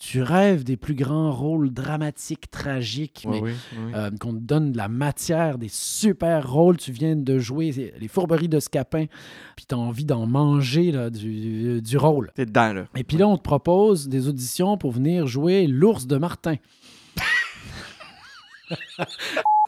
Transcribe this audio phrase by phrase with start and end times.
[0.00, 3.92] tu rêves des plus grands rôles dramatiques, tragiques, mais oui, oui.
[3.94, 6.78] euh, qu'on te donne de la matière, des super rôles.
[6.78, 9.04] Tu viens de jouer les fourberies de Scapin,
[9.56, 12.32] puis tu as envie d'en manger là, du, du rôle.
[12.34, 12.86] T'es dedans, là.
[12.96, 16.56] Et puis là, on te propose des auditions pour venir jouer l'ours de Martin.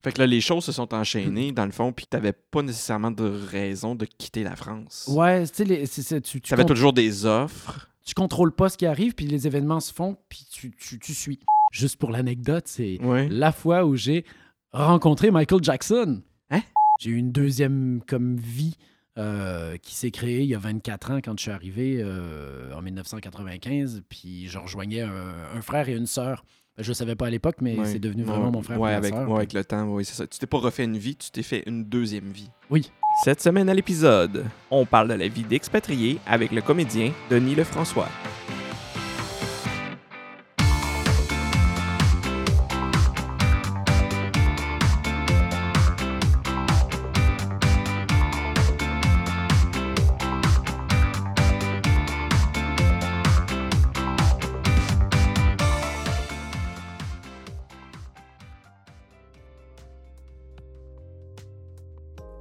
[0.03, 3.11] Fait que là, les choses se sont enchaînées, dans le fond, puis t'avais pas nécessairement
[3.11, 5.11] de raison de quitter la France.
[5.12, 7.91] Ouais, tu sais, tu, tu, T'avais toujours des offres.
[8.05, 11.14] Tu contrôles pas ce qui arrive, puis les événements se font, puis tu, tu, tu
[11.14, 11.39] suis.
[11.73, 13.28] Juste pour l'anecdote, c'est Ouais.
[13.30, 14.25] la fois où j'ai
[14.73, 16.23] rencontré Michael Jackson.
[16.51, 16.61] Hein?
[17.01, 18.77] J'ai eu une deuxième comme vie
[19.19, 22.83] euh, qui s'est créée il y a 24 ans quand je suis arrivé euh, en
[22.83, 26.45] 1995, puis je rejoignais un, un frère et une sœur.
[26.79, 27.85] Je le savais pas à l'époque, mais Ouais.
[27.85, 30.27] c'est devenu vraiment mon frère ouais, avec, ouais, avec le temps, oui, c'est ça.
[30.27, 32.51] Tu t'es pas refait une vie, tu t'es fait une deuxième vie.
[32.71, 32.91] Oui.
[33.25, 38.09] Cette semaine à l'épisode, on parle de la vie d'expatrié avec le comédien Denis Lefrançois.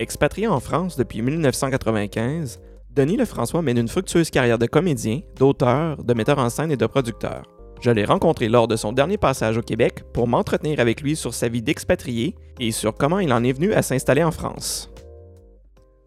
[0.01, 6.13] Expatrié en France depuis 1995, Denis Lefrançois mène une fructueuse carrière de comédien, d'auteur, de
[6.15, 7.43] metteur en scène et de producteur.
[7.81, 11.35] Je l'ai rencontré lors de son dernier passage au Québec pour m'entretenir avec lui sur
[11.35, 14.89] sa vie d'expatrié et sur comment il en est venu à s'installer en France.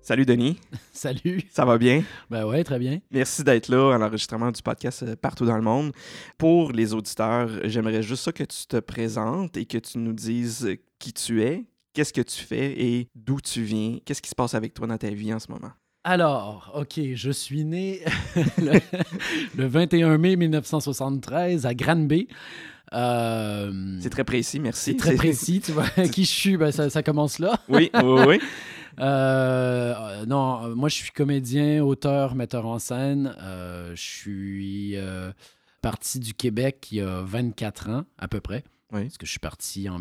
[0.02, 0.58] Salut Denis,
[0.92, 1.42] Salut.
[1.52, 2.02] ça va bien?
[2.30, 2.98] Ben ouais, très bien.
[3.12, 5.92] Merci d'être là à l'enregistrement du podcast euh, partout dans le monde.
[6.36, 10.68] Pour les auditeurs, j'aimerais juste ça que tu te présentes et que tu nous dises
[10.98, 14.54] qui tu es, qu'est-ce que tu fais et d'où tu viens, qu'est-ce qui se passe
[14.54, 15.70] avec toi dans ta vie en ce moment?
[16.06, 18.00] Alors, OK, je suis né
[18.58, 18.78] le,
[19.56, 22.28] le 21 mai 1973 à Granby.
[22.92, 24.90] Euh, C'est très précis, merci.
[24.90, 25.88] c'est très précis, tu vois.
[26.12, 27.58] Qui je suis, ben, ça, ça commence là.
[27.68, 28.38] Oui, oui, oui.
[29.00, 33.34] Euh, euh, non, moi, je suis comédien, auteur, metteur en scène.
[33.40, 34.96] Euh, je suis
[35.82, 38.62] parti du Québec il y a 24 ans, à peu près.
[38.92, 39.02] Oui.
[39.02, 39.96] Parce que je suis parti en,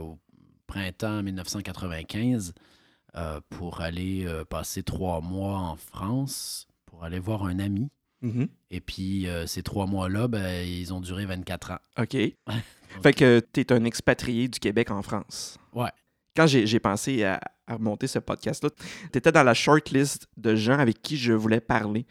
[0.00, 0.18] au
[0.66, 2.54] printemps 1995
[3.16, 7.90] euh, pour aller euh, passer trois mois en France pour aller voir un ami.
[8.22, 8.48] Mhm.
[8.70, 11.78] Et puis, euh, ces trois mois-là, ben, ils ont duré 24 ans.
[12.00, 12.16] OK.
[13.02, 15.58] Fait que tu es un expatrié du Québec en France.
[15.72, 15.90] Ouais.
[16.36, 18.70] Quand j'ai pensé à, à monter ce podcast-là,
[19.12, 22.06] tu étais dans la shortlist de gens avec qui je voulais parler.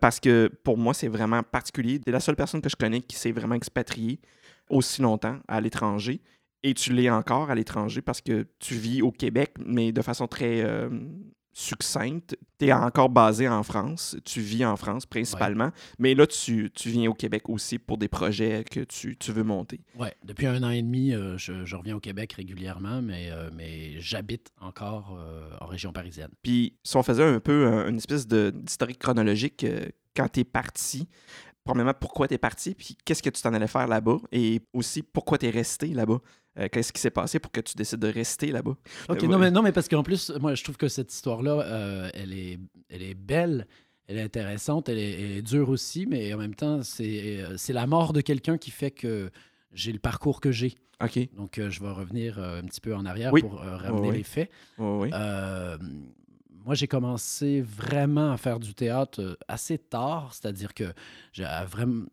[0.00, 2.00] Parce que pour moi, c'est vraiment particulier.
[2.00, 4.20] Tu es la seule personne que je connais qui s'est vraiment expatriée
[4.70, 6.20] aussi longtemps à l'étranger.
[6.62, 10.26] Et tu l'es encore à l'étranger parce que tu vis au Québec, mais de façon
[10.26, 10.88] très euh,
[11.52, 12.36] succincte.
[12.58, 14.16] Tu es encore basé en France.
[14.24, 15.70] Tu vis en France principalement.
[15.98, 19.42] Mais là, tu, tu viens au Québec aussi pour des projets que tu, tu veux
[19.42, 19.80] monter.
[19.98, 23.48] Ouais, depuis un an et demi, euh, je, je reviens au Québec régulièrement, mais, euh,
[23.54, 25.18] mais j'habite encore
[25.60, 26.30] en région parisienne.
[26.42, 29.64] Puis, si on faisait un peu un- une espèce d'historique chronologique,
[30.14, 31.08] quand tu es parti,
[31.66, 35.02] premièrement, pourquoi tu es parti, puis qu'est-ce que tu t'en allais faire là-bas, et aussi
[35.02, 36.20] pourquoi tu es resté là-bas?
[36.58, 38.76] Euh, Qu'est-ce qui s'est passé pour que tu décides de rester là-bas?
[39.10, 41.60] OK, Euh, non, mais, non, mais parce qu'en plus, moi, je trouve que cette histoire-là,
[41.60, 43.66] euh, elle, est, elle est belle,
[44.08, 47.72] elle est intéressante, elle est, elle est dure aussi, mais en même temps, c'est c'est
[47.74, 49.30] la mort de quelqu'un qui fait que
[49.72, 50.74] j'ai le parcours que j'ai.
[51.04, 51.18] OK.
[51.34, 53.42] Donc, je vais revenir un petit peu en arrière Oui.
[53.42, 54.16] pour ramener oui.
[54.18, 54.50] les faits.
[54.78, 55.10] Oui, oui.
[56.66, 60.92] Moi, j'ai commencé vraiment à faire du théâtre euh, assez tard, c'est-à-dire que
[61.32, 62.04] j'ai euh, vraiment.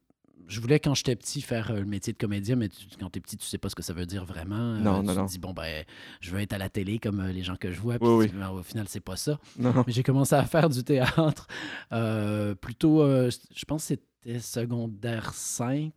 [0.48, 3.20] Je voulais, quand j'étais petit, faire euh, le métier de comédien, mais tu- quand t'es
[3.22, 4.56] petit, tu sais pas ce que ça veut dire vraiment.
[4.76, 5.26] Euh, Non, tu non, te non.
[5.26, 5.84] dis, bon, ben,
[6.22, 8.32] je veux être à la télé comme les gens que je vois, puis Oui, oui.
[8.38, 9.40] ben, au final, c'est pas ça.
[9.58, 9.84] Non, non.
[9.88, 11.48] Mais j'ai commencé à faire du théâtre
[11.94, 15.94] euh, plutôt, euh, je pense que c'était secondaire 5.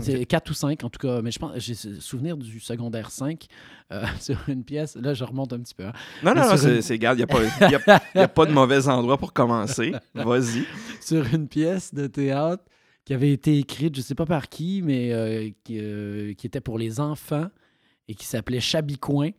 [0.00, 3.10] C'est 4 ou 5 en tout cas, mais je pense j'ai ce souvenir du secondaire
[3.10, 3.46] 5
[3.92, 4.96] euh, sur une pièce.
[4.96, 5.84] Là, je remonte un petit peu.
[5.84, 5.92] hein.
[6.22, 7.26] Non, Mais non, non, c'est, une- regarde, il
[7.68, 9.92] n'y a, a- pas de mauvais endroit pour commencer.
[10.14, 10.64] Vas-y.
[11.00, 12.64] sur une pièce de théâtre
[13.04, 16.60] qui avait été écrite, je sais pas par qui, mais euh, qui, euh, qui était
[16.60, 17.48] pour les enfants
[18.08, 19.30] et qui s'appelait Chabicoin.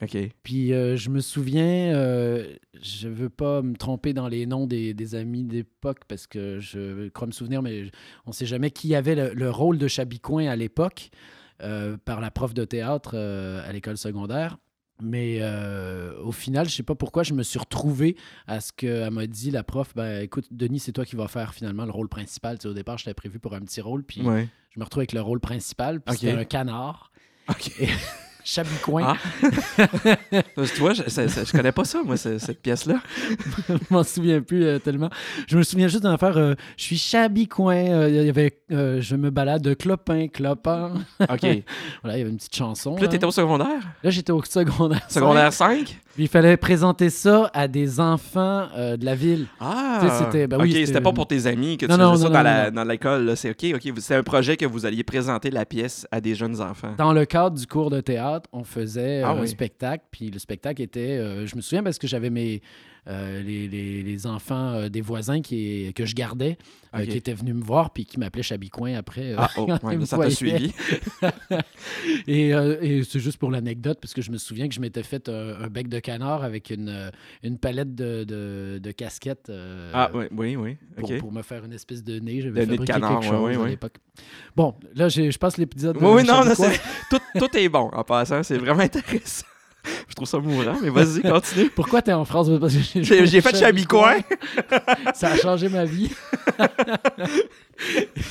[0.00, 0.16] OK.
[0.44, 4.94] Puis euh, je me souviens, euh, je veux pas me tromper dans les noms des,
[4.94, 7.90] des amis d'époque parce que je crois me souvenir, mais
[8.24, 11.10] on sait jamais qui avait le, le rôle de Chabicoin à l'époque
[11.62, 14.58] euh, par la prof de théâtre euh, à l'école secondaire.
[15.00, 15.40] Mais
[16.24, 18.16] au final, je sais pas pourquoi, je me suis retrouvé
[18.48, 21.54] à ce qu'elle m'a dit, la prof, ben écoute, Denis, c'est toi qui vas faire
[21.54, 22.58] finalement le rôle principal.
[22.58, 24.48] Tu sais, au départ, j'étais prévu pour un petit rôle, puis Ouais.
[24.74, 26.20] je me retrouve avec le rôle principal, puis Ok.
[26.20, 27.12] c'était un canard.
[27.48, 27.70] OK.
[28.50, 29.14] Chabicoin.
[29.14, 29.46] Ah.
[30.56, 32.98] tu vois, je, connais pas ça, moi, ce- cette pièce-là.
[33.68, 35.10] je m'en souviens plus euh, tellement.
[35.46, 36.38] Je me souviens juste d'une affaire.
[36.38, 37.76] euh, je suis Chabicoin.
[37.90, 40.94] euh, Il y avait Je me balade de clopin, clopin.
[41.20, 41.46] OK.
[42.02, 42.94] Voilà, il y avait une petite chanson.
[42.96, 43.08] là, là.
[43.08, 43.82] t'étais au secondaire?
[44.02, 45.04] Là, j'étais au secondaire.
[45.10, 45.98] Secondaire 5?
[46.18, 49.46] Puis il fallait présenter ça à des enfants euh, de la ville.
[49.60, 50.00] Ah!
[50.02, 52.24] Tu sais, c'était- ben OK, oui, c'était- pas pour tes amis que tu Non, faisais
[52.28, 53.36] non, ça dans, l'école.
[53.36, 53.92] C'est OK, OK.
[53.98, 56.92] C'était un projet que vous alliez présenter la pièce à des jeunes enfants.
[56.98, 60.06] Dans le cadre du cours de théâtre, on faisait Ah euh, un spectacle.
[60.10, 61.18] Puis le spectacle était.
[61.20, 62.62] euh, je me souviens parce que j'avais mes.
[63.08, 66.58] Euh, les, les- les enfants euh, des voisins qui, que je gardais,
[66.94, 69.34] euh, qui étaient venus me voir puis qui m'appelaient Chabicoin après.
[69.36, 70.72] Ah, oh, ouais, ça t'a suivi.
[72.26, 75.28] Et, et c'est juste pour l'anecdote, parce que je me souviens que je m'étais fait
[75.28, 77.10] un, un bec de canard avec une,
[77.42, 79.50] une palette de, de, de casquettes
[79.94, 80.76] Ah, oui, oui, oui.
[80.96, 82.42] pour, pour me faire une espèce de nez.
[82.42, 83.68] J'avais nez de fabriqué canard, quelque chose ouais, à ouais.
[83.70, 83.94] l'époque.
[84.54, 85.96] Bon, là, je passe l'épisode.
[85.98, 86.42] de Oui, oui, non,
[87.10, 88.42] tout, tout est bon en passant.
[88.42, 89.46] C'est vraiment intéressant.
[90.08, 91.70] Je trouve ça mourant, mais vas-y, continue.
[91.70, 92.48] Pourquoi t'es en France?
[92.60, 94.16] Parce que j'ai- fait Chabicoin.
[95.14, 96.10] Ça a changé ma vie.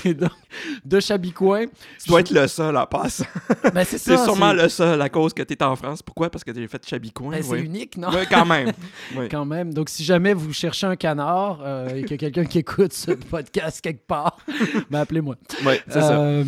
[0.03, 0.31] Et donc,
[0.83, 1.67] de Chabicoin.
[2.03, 3.23] Tu dois être le seul en passant.
[3.73, 6.01] Ben, c'est sûrement c'est- le seul à cause que tu es en France.
[6.01, 6.29] Pourquoi?
[6.29, 7.31] Parce que tu as fait Chabicoin.
[7.31, 8.09] ben, c'est unique, non?
[8.11, 8.71] Oui, quand même.
[9.15, 9.27] Oui.
[9.29, 9.73] Quand même.
[9.73, 13.79] Donc, si jamais vous cherchez un canard euh, et que quelqu'un qui écoute ce podcast
[13.81, 14.37] quelque part,
[14.89, 15.35] ben, appelez-moi.
[15.65, 16.19] Oui, c'est ça.
[16.19, 16.43] Euh,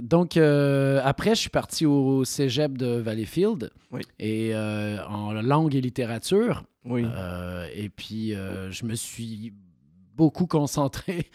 [0.00, 4.02] donc, euh, après, je suis parti au cégep de Valleyfield Oui.
[4.18, 6.64] et euh, en langue et littérature.
[6.84, 7.04] Oui.
[7.04, 9.52] Euh, et puis, euh, je me suis
[10.14, 11.30] beaucoup concentré,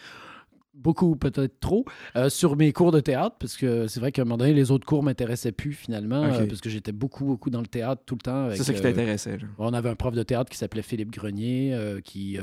[0.74, 1.84] beaucoup peut-être trop,
[2.16, 4.70] euh, sur mes cours de théâtre, parce que c'est vrai qu'à un moment donné, les
[4.70, 8.14] autres cours m'intéressaient plus finalement, euh, parce que j'étais beaucoup, beaucoup dans le théâtre tout
[8.14, 8.48] le temps.
[8.52, 9.38] C'est ça qui euh, t'intéressait.
[9.58, 12.38] on avait un prof de théâtre qui s'appelait Philippe Grenier, qui,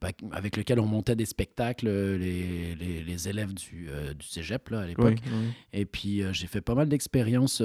[0.00, 3.88] ben, avec lequel on montait des spectacles, les, les- les élèves du,
[4.18, 5.16] du cégep là, à l'époque.
[5.24, 5.46] Oui, oui.
[5.72, 7.62] Et puis, j'ai fait pas mal d'expériences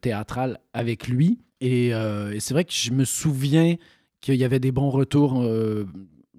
[0.00, 1.38] théâtrales avec lui.
[1.60, 3.76] Et, et c'est vrai que je me souviens
[4.20, 5.42] qu'il y avait des bons retours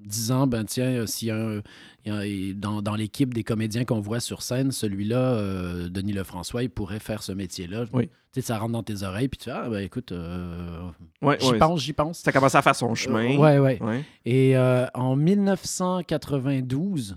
[0.07, 1.61] disant, ben tiens, euh, s'il y a, un-
[2.05, 5.89] il y a- et dans, dans l'équipe des comédiens qu'on voit sur scène, celui-là, euh,
[5.89, 7.85] Denis Lefrançois, il pourrait faire ce métier-là.
[7.93, 8.09] Oui.
[8.33, 10.89] Tu sais, ça rentre dans tes oreilles, puis tu fais, ah, ben écoute, euh,
[11.21, 11.57] Ouais, j'y ouais.
[11.59, 12.19] pense, j'y pense.
[12.19, 13.37] Ça a commencé à faire son chemin.
[13.37, 13.81] Ouais, ouais.
[13.81, 14.03] Ouais.
[14.25, 17.15] Et en 1992,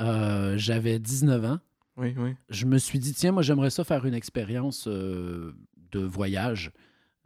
[0.00, 1.58] euh, j'avais 19 ans
[1.96, 2.34] Oui, oui.
[2.48, 5.54] je me suis dit, tiens, moi, j'aimerais ça faire une expérience de
[5.94, 6.72] voyage.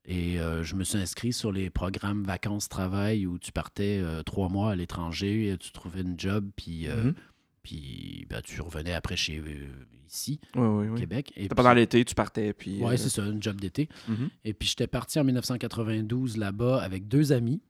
[0.08, 4.48] Et euh, je me suis inscrit sur les programmes vacances-travail où tu partais euh, trois
[4.48, 7.14] mois à l'étranger, et tu trouvais une job, puis, euh, Mhm.
[7.62, 9.66] puis ben, tu revenais après chez euh,
[10.08, 11.00] ici, Oui, oui, au oui.
[11.00, 11.32] Québec.
[11.36, 12.84] Et Pendant l'été, tu partais, puis...
[12.84, 13.88] Euh, c'est ça, une job d'été.
[14.08, 14.28] mhm.
[14.44, 17.60] Et puis j'étais parti en 1992 là-bas avec deux amis,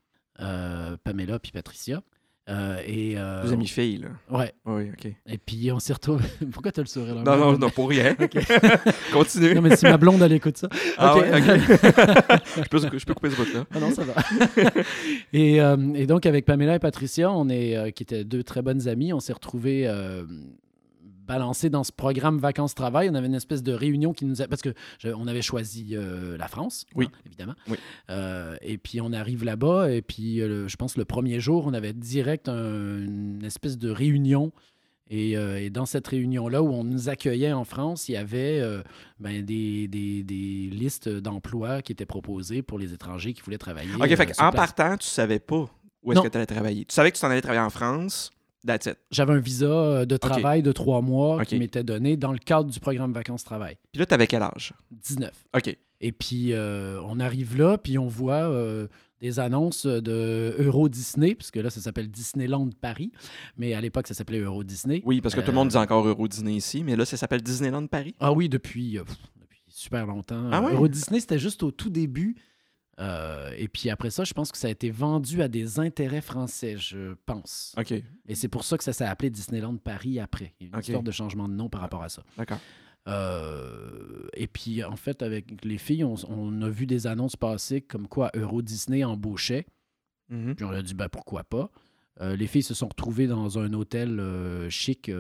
[0.41, 2.03] euh, Pamela puis Patricia.
[2.49, 4.39] Euh, et, euh, Deux amies filles, là.
[4.39, 4.53] Ouais.
[4.67, 5.13] Oui, OK.
[5.27, 6.29] Et puis on s'est retrouvés.
[6.53, 7.23] Pourquoi tu as le sourire là?
[7.23, 8.15] Non, non, non, pour rien.
[9.13, 9.55] Continue.
[9.57, 10.69] Non, mais si ma blonde, elle écoute ça.
[10.97, 13.65] Ah ouais, je, peux, je peux couper ce bout-là.
[13.75, 14.15] Ah non, ça va.
[15.33, 18.87] et, euh, et donc, avec Pamela et Patricia, on est, qui étaient deux très bonnes
[18.87, 19.89] amies, on s'est retrouvés
[21.27, 23.09] balancés dans ce programme vacances-travail.
[23.11, 24.47] On avait une espèce de réunion qui nous a...
[24.49, 27.07] Parce que je- on avait choisi euh, la France, Oui.
[27.13, 27.55] hein, évidemment.
[27.69, 27.77] Oui.
[28.11, 31.75] Euh, et puis, on arrive là-bas, et puis, euh, je pense, le premier jour, on
[31.75, 34.53] avait direct un- une espèce de réunion
[35.09, 38.61] et, et dans cette réunion-là, où on nous accueillait en France, il y avait
[39.21, 43.91] ben, des, des- des listes d'emplois qui étaient proposées pour les étrangers qui voulaient travailler.
[43.95, 44.73] OK, fait en place.
[44.73, 45.71] partant, tu savais pas
[46.03, 46.85] où est-ce que tu allais travailler.
[46.87, 48.31] Tu savais que tu t'en allais travailler en France,
[48.67, 48.99] that's it.
[49.11, 52.71] J'avais un visa euh, de travail de trois mois qui m'était donné dans le cadre
[52.71, 53.77] du programme vacances-travail.
[53.93, 54.73] Puis là, tu avais quel âge?
[54.91, 55.33] 19.
[55.57, 55.77] OK.
[56.01, 58.87] Et puis, euh, on arrive là, puis on voit euh,
[59.21, 63.13] des annonces de Euro Disney, parce que là, ça s'appelle Disneyland Paris,
[63.57, 65.03] mais à l'époque, ça s'appelait Euro Disney.
[65.07, 67.43] Oui, parce que tout le monde dit encore Euro Disney ici, mais là, ça s'appelle
[67.43, 68.15] Disneyland Paris.
[68.21, 70.51] Ah oui, depuis, pff, depuis super longtemps.
[70.53, 70.69] Ah?
[70.71, 72.37] Euro Disney, c'était juste au tout début.
[72.99, 76.23] Euh, et puis après ça, je pense que ça a été vendu à des intérêts
[76.23, 77.75] français, je pense.
[77.79, 80.55] OK, Et c'est pour ça que ça s'est appelé Disneyland Paris après.
[80.61, 80.83] Il y a une Ok.
[80.89, 82.23] histoire de changement de nom par rapport à ça.
[82.39, 82.59] d'accord.
[83.09, 87.81] Euh, et puis, en fait, avec les filles, on, on a vu des annonces passer
[87.81, 89.67] comme quoi Euro Disney embauchait.
[90.29, 90.55] Mhm.
[90.57, 91.71] Puis on a dit, ben pourquoi pas.
[92.21, 94.21] Euh, les filles se sont retrouvées dans un hôtel
[94.71, 95.11] chic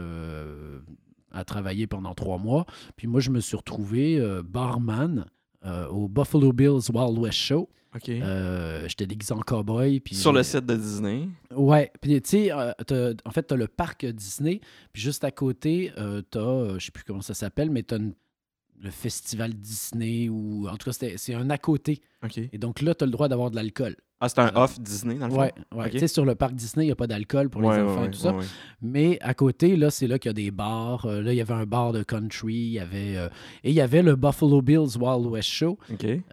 [1.32, 2.66] à travailler pendant trois mois.
[2.96, 5.26] Puis moi, je me suis retrouvé barman
[5.64, 7.68] euh, au Buffalo Bills Wild West Show.
[7.94, 8.08] OK.
[8.10, 10.00] Euh, J'étais déguisé en cowboy.
[10.00, 11.28] Puis Sur le site de Disney.
[11.54, 14.60] Ouais, puis tu sais, euh, t'as- en fait, tu as le parc Disney,
[14.92, 15.92] puis juste à côté,
[16.30, 20.68] tu as, je sais plus comment ça s'appelle, mais tu as le festival Disney, ou
[20.68, 22.02] en tout cas, c'est un à côté.
[22.22, 22.36] OK.
[22.52, 23.96] Et donc là, tu as le droit d'avoir de l'alcool.
[24.18, 25.40] Ah, c'est un off Disney, dans le fond?
[25.40, 25.84] Ouais, ouais.
[25.86, 25.90] Ok.
[25.90, 27.82] Tu sais, sur le parc Disney, il n'y a pas d'alcool pour les Ouais, ouais,
[27.82, 28.34] enfants et tout ça.
[28.80, 31.04] Mais à côté, là, c'est là qu'il y a des bars.
[31.04, 32.54] Euh, là, il y avait un bar de country.
[32.54, 33.28] Il y avait, euh,
[33.62, 35.78] et il y avait le Buffalo Bills Wild West Show,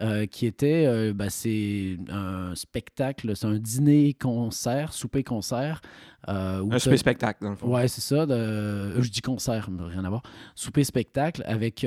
[0.00, 5.80] euh, qui était, ben, c'est un spectacle, c'est un dîner-concert, souper-concert.
[6.26, 7.68] Un t'as- super spectacle, dans le fond.
[7.68, 8.24] Ouais, c'est ça.
[8.24, 10.22] de- je dis concert, mais rien à voir.
[10.54, 11.86] Souper-spectacle avec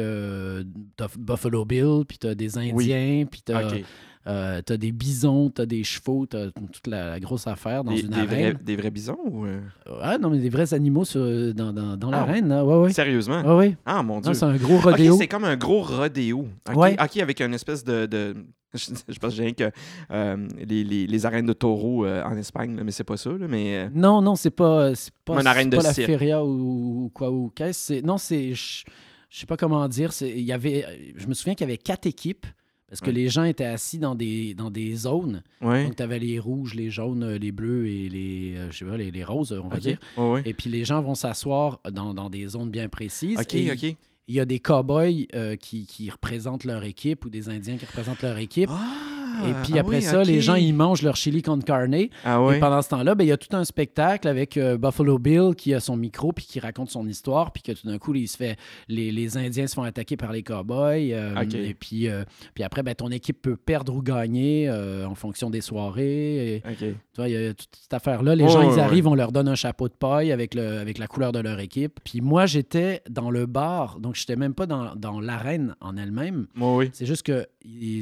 [0.96, 3.84] t'as Buffalo Bill, puis t'as des Indiens, puis t'as OK.
[4.28, 8.02] Euh, t'as des bisons, t'as des chevaux, t'as toute la, la grosse affaire dans Des,
[8.02, 8.60] une des vrais, arène.
[8.64, 9.46] des vrais bisons ou.
[9.46, 9.60] euh,
[10.02, 12.66] Ah non, mais des vrais animaux sur- dans, dans, dans Ah, l'arène, là.
[12.66, 12.94] Ouais, ouais.
[12.94, 13.42] Sérieusement?
[13.58, 13.78] Ouais.
[13.86, 14.32] Ah, mon Dieu.
[14.32, 15.16] Non, c'est un gros rodéo.
[15.18, 16.48] c'est comme un gros rodéo.
[16.70, 16.96] OK, Ouais.
[17.02, 18.06] Ok, avec une espèce de.
[18.06, 18.36] de-
[18.74, 19.72] Je, je pense que j'ai rien que
[20.12, 23.30] euh, les, les, les arènes de taureaux euh, en Espagne, là, mais c'est pas ça.
[23.30, 25.94] Là, mais euh, non, non, c'est pas, c'est pas, une arène c'est de pas la
[25.94, 27.80] feria ou, ou quoi ou qu'est-ce.
[27.80, 28.54] c'est- Non, c'est.
[28.54, 28.84] Je
[29.30, 30.12] je sais pas comment dire.
[30.12, 32.46] c'est- Il y avait, je me souviens qu'il y avait quatre équipes.
[32.90, 33.12] Parce que Ouais.
[33.14, 35.44] les gens étaient assis dans des, dans des zones.
[35.62, 35.84] ouais.
[35.86, 38.86] Donc, tu avais les rouges, les jaunes, euh, les bleus et les, euh, je sais
[38.86, 39.98] pas, les, les roses, on va dire.
[40.16, 40.42] Ouais.
[40.46, 43.38] Et puis, les gens vont s'asseoir dans, dans des zones bien précises.
[43.40, 43.96] Ok, Et ok.
[44.30, 47.86] Il y a des cow-boys euh, qui, qui représentent leur équipe ou des Indiens qui
[47.86, 48.70] représentent leur équipe.
[48.72, 51.96] Ah, et puis ah après oui, ça, les gens, ils mangent leur chili con carne.
[52.26, 52.58] Ah ouais.
[52.58, 55.54] Et pendant ce temps-là, ben, il y a tout un spectacle avec euh, Buffalo Bill
[55.56, 57.52] qui a son micro puis qui raconte son histoire.
[57.52, 60.32] Puis que tout d'un coup, il se fait, les, les Indiens se font attaquer par
[60.32, 61.14] les cowboys.
[61.14, 61.54] euh, Ok.
[61.54, 65.50] Et puis, euh, puis après, ben, ton équipe peut perdre ou gagner euh, en fonction
[65.50, 66.56] des soirées.
[66.56, 66.78] Et, Ok.
[66.80, 68.36] tu vois, il y a toute cette affaire-là.
[68.36, 68.80] Les Ouais, gens, ils ouais.
[68.82, 71.60] arrivent, on leur donne un chapeau de paille avec, le, avec la couleur de leur
[71.60, 72.00] équipe.
[72.04, 76.48] Puis moi, j'étais dans le bar, donc j'étais même pas dans, dans l'arène en elle-même.
[76.56, 76.90] Moi, oui.
[76.94, 77.46] C'est juste que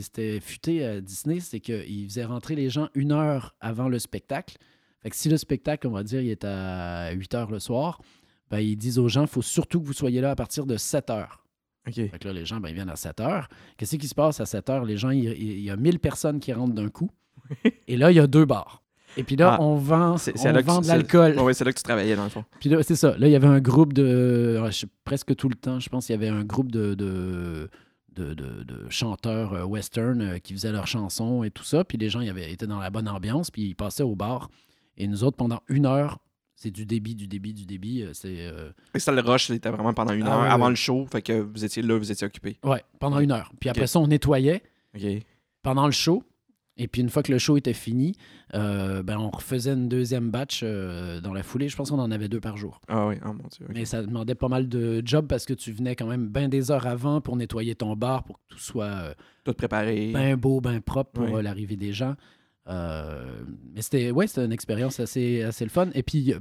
[0.02, 4.58] c'était futé à Disney, c'est qu'il faisait rentrer les gens une heure avant le spectacle.
[5.02, 8.02] Fait que si le spectacle, on va dire, il est à 8 heures le soir,
[8.50, 10.78] ben, ils disent aux gens, il faut surtout que vous soyez là à partir de
[10.78, 11.44] 7 heures.
[11.86, 13.48] Fait que là, les gens, ben, ils viennent à 7 heures.
[13.78, 14.86] Qu'est-ce qui se passe à 7 heures?
[14.86, 17.10] Les gens, il, il y a 1000 personnes qui rentrent d'un coup.
[17.88, 18.82] Et là, il y a deux bars.
[19.18, 21.40] Et puis là, Ah, on vend, on vend tu- de l'alcool.
[21.40, 22.44] Ouais, c'est là que tu travaillais, dans le fond.
[22.60, 23.16] Puis là, c'est ça.
[23.18, 24.60] Là, il y avait un groupe de.
[24.72, 26.96] je presque tout le temps, je pense qu'il y avait un groupe de.
[26.96, 27.70] de
[28.16, 31.84] de, de- de chanteurs euh, western euh, qui faisaient leurs chansons et tout ça.
[31.84, 34.50] Puis les gens ils avaient, étaient dans la bonne ambiance, puis ils passaient au bar.
[34.98, 36.20] Et nous autres, pendant une heure,
[36.56, 38.02] c'est du débit, du débit, du débit.
[38.04, 38.50] euh, C'est.
[38.94, 41.06] Et ça, le rush, c'était vraiment pendant une Ah, heure avant le show.
[41.12, 42.58] Fait que vous étiez là, vous étiez occupé.
[42.64, 43.52] Ouais, pendant une heure.
[43.60, 44.64] Puis après ça, on nettoyait
[44.96, 45.04] Ok.
[45.62, 46.24] pendant le show.
[46.78, 48.16] Et puis une fois que le show était fini,
[48.54, 51.70] euh, ben, on refaisait une deuxième batch euh, dans la foulée.
[51.70, 52.82] Je pense qu'on en avait deux par jour.
[52.90, 53.66] Ah oui, oh mon Dieu.
[53.74, 56.72] Mais ça demandait pas mal de job parce que tu venais quand même bien des
[56.72, 59.14] heures avant pour nettoyer ton bar, pour que tout soit euh,
[59.46, 60.12] Tout préparé.
[60.14, 62.16] bien beau, bien propre pour l'arrivée des gens.
[62.68, 65.90] Mais c'était ouais, c'était une expérience assez, assez le fun.
[65.94, 66.34] Et puis,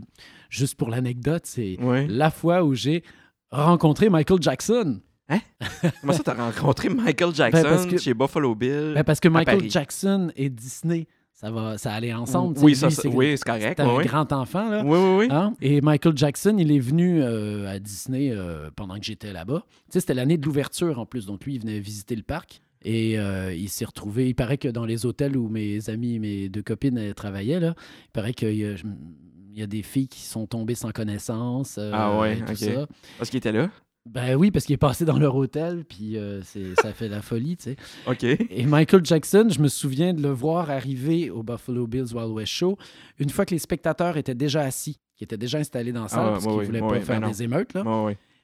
[0.51, 1.77] juste pour l'anecdote, c'est
[2.09, 3.05] la fois où j'ai
[3.53, 5.01] rencontré Michael Jackson.
[6.01, 8.93] Comment ça, t'as rencontré Michael Jackson Ben, parce que- chez Buffalo Bill?
[8.95, 9.71] Ben, parce que Michael Paris?
[9.71, 12.59] Jackson et Disney, ça va, ça allait ensemble.
[12.61, 13.81] oui, ça, c'est- oui, c'est correct.
[13.81, 14.05] un ouais.
[14.05, 14.83] grand enfant, là.
[14.85, 15.29] Oui, oui, oui.
[15.31, 15.55] Hein?
[15.61, 19.65] Et Michael Jackson, il est venu euh, à Disney euh, pendant que j'étais là-bas.
[19.69, 22.61] Tu sais, c'était l'année de l'ouverture en plus, donc lui, il venait visiter le parc.
[22.87, 24.29] Et euh, il s'est retrouvé.
[24.29, 27.75] Il paraît que dans les hôtels où mes amis, mes deux copines travaillaient, là,
[28.09, 31.77] il paraît qu'il y a, il y a des filles qui sont tombées sans connaissance.
[31.79, 32.59] euh, Ah ouais, et tout ok.
[32.59, 32.87] ça.
[33.17, 33.71] Parce qu'il était là?
[34.07, 37.23] Ben oui, parce qu'il est passé dans leur hôtel, puis euh, c'est- ça fait la
[37.23, 37.77] folie, tu sais.
[38.07, 38.23] OK.
[38.25, 42.53] Et Michael Jackson, je me souviens de le voir arriver au Buffalo Bills Wild West
[42.53, 42.77] Show
[43.19, 46.21] une fois que les spectateurs étaient déjà assis, qui étaient déjà installés dans la salle
[46.27, 47.73] Ah parce qu'ils voulaient pas faire ben des émeutes.
[47.73, 47.83] Là.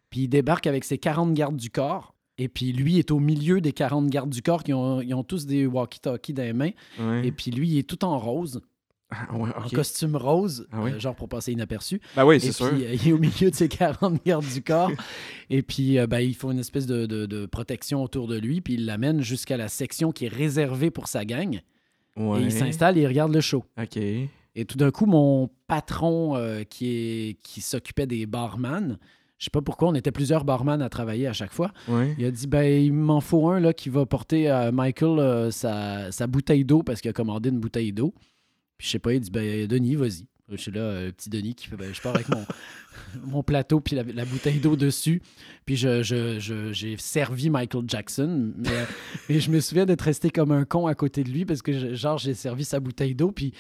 [0.09, 2.15] Puis il débarque avec ses 40 gardes du corps.
[2.39, 5.23] Et puis lui est au milieu des 40 gardes du corps qui ont, ils ont
[5.23, 6.71] tous des walkie-talkies dans les mains.
[7.23, 8.63] Et puis lui, il est tout en rose,
[9.11, 10.93] Ah, ouais, en costume rose, Ah oui?
[10.93, 12.01] euh, genre pour passer inaperçu.
[12.15, 12.67] Ben oui, c'est puis, sûr.
[12.67, 14.93] euh, il est au milieu de ses 40 gardes du corps.
[15.51, 18.61] Et puis, euh, ben, ils font une espèce de, de- de protection autour de lui.
[18.61, 21.61] Puis, ils l'amènent jusqu'à la section qui est réservée pour sa gang.
[22.17, 22.41] Ouais.
[22.41, 23.65] Et il s'installe et il regarde le show.
[23.81, 23.97] OK.
[23.97, 28.99] Et tout d'un coup, mon patron euh, qui, est, qui s'occupait des barman,
[29.39, 31.73] je sais pas pourquoi, on était plusieurs barman à travailler à chaque fois.
[31.89, 32.15] Ouais.
[32.19, 36.11] Il a dit ben il m'en faut un là qui va porter à Michael sa,
[36.13, 38.13] sa bouteille d'eau parce qu'il a commandé une bouteille d'eau.
[38.81, 40.25] Puis je sais pas, il dit ben Denis, vas-y.
[40.49, 42.45] Je suis là, euh, petit Denis qui fait ben, je pars avec mon,
[43.25, 45.21] mon plateau puis la, la bouteille d'eau dessus.
[45.67, 48.53] Puis je, je- je- j'ai servi Michael Jackson.
[48.57, 48.87] Mais,
[49.29, 51.73] mais je me souviens d'être resté comme un con à côté de lui parce que
[51.73, 53.31] je- genre j'ai servi sa bouteille d'eau.
[53.33, 53.53] Puis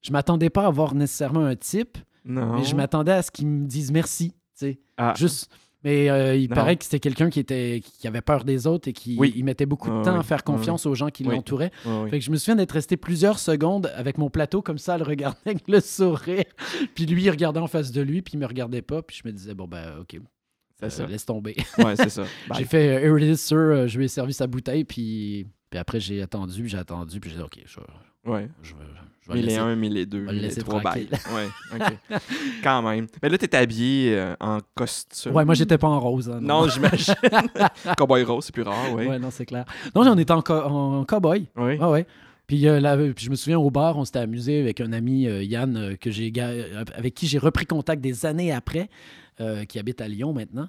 [0.00, 2.56] je m'attendais pas à avoir nécessairement un type, Non.
[2.56, 4.30] mais je m'attendais à ce qu'il me dise merci.
[4.30, 4.80] tu sais.
[4.96, 5.48] Ah, Juste.
[5.84, 6.54] Mais euh, il Non.
[6.54, 9.32] paraît que c'était quelqu'un qui était qui avait peur des autres et qui Oui.
[9.36, 10.20] il mettait beaucoup de Ah, temps oui.
[10.20, 11.34] à faire confiance aux gens qui Oui.
[11.34, 11.72] l'entouraient.
[11.84, 12.10] ouais.
[12.10, 14.98] Fait que je me souviens d'être resté plusieurs secondes avec mon plateau comme ça, à
[14.98, 16.44] le regarder avec le sourire.
[16.94, 19.02] Puis lui, il regardait en face de lui, puis il me regardait pas.
[19.02, 20.20] Puis je me disais, bon, ben, OK,
[20.82, 21.06] euh, ça.
[21.06, 21.56] laisse tomber.
[21.78, 22.24] Ouais, c'est ça.
[22.56, 23.56] J'ai fait, euh, here it is, sir.
[23.58, 27.30] Euh, Je lui ai servi sa bouteille, puis, puis après, j'ai attendu, j'ai attendu, puis
[27.30, 27.80] j'ai dit, OK, je,
[28.30, 28.48] Ouais.
[28.62, 28.72] Je,
[29.28, 29.42] je vais
[30.32, 30.60] laisser.
[30.62, 31.08] trois bails.
[31.34, 31.48] Ouais,
[31.80, 32.18] ok.
[32.62, 33.06] Quand même.
[33.22, 35.34] Mais là, t'es habillé euh, en costume.
[35.34, 36.28] Ouais, moi, j'étais pas en rose.
[36.30, 37.14] hein, Non, j'imagine.
[37.96, 39.06] Cowboy rose, c'est plus rare, oui.
[39.06, 39.64] Ouais, non, c'est clair.
[39.94, 41.46] Non, on était en, co- en cow-boy.
[41.56, 41.78] Oui.
[41.80, 42.06] Ah ouais.
[42.46, 45.26] Puis, euh, là, puis je me souviens au bar, on s'était amusé avec un ami,
[45.26, 46.32] euh, Yann, euh, que j'ai
[46.96, 48.90] avec qui j'ai repris contact des années après,
[49.42, 50.68] euh, qui habite à Lyon maintenant.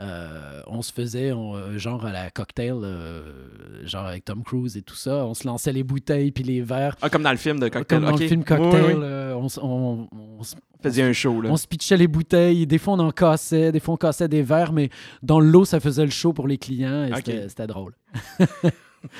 [0.00, 4.76] Euh, on se faisait on, euh, genre à la cocktail, euh, genre avec Tom Cruise
[4.76, 5.26] et tout ça.
[5.26, 6.96] On se lançait les bouteilles puis les verres.
[7.02, 8.00] Ah, comme dans le film de Cocktail.
[8.00, 9.58] Comme dans le film Cocktail, oui, oui.
[9.62, 10.38] on,
[10.82, 11.50] Faisait un show, là.
[11.50, 12.66] on se pitchait les bouteilles.
[12.66, 13.70] Des fois, on en cassait.
[13.70, 14.88] Des fois, on cassait des verres, mais
[15.22, 17.92] dans l'eau, ça faisait le show pour les clients et c'était- drôle.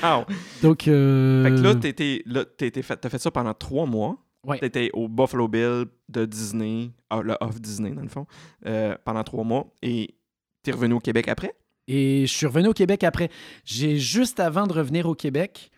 [0.03, 0.25] Ah.
[0.63, 4.17] Donc, Fait que là, t'as fait ça pendant trois mois.
[4.47, 4.59] Ouais.
[4.59, 8.27] T'étais au Buffalo Bill de Disney, ah, le off Disney, dans le fond,
[8.67, 9.69] euh, pendant trois mois.
[9.83, 10.15] Et
[10.63, 11.55] t'es revenu au Québec après?
[11.89, 13.29] Et je suis revenu au Québec après.
[13.65, 15.71] J'ai juste avant de revenir au Québec,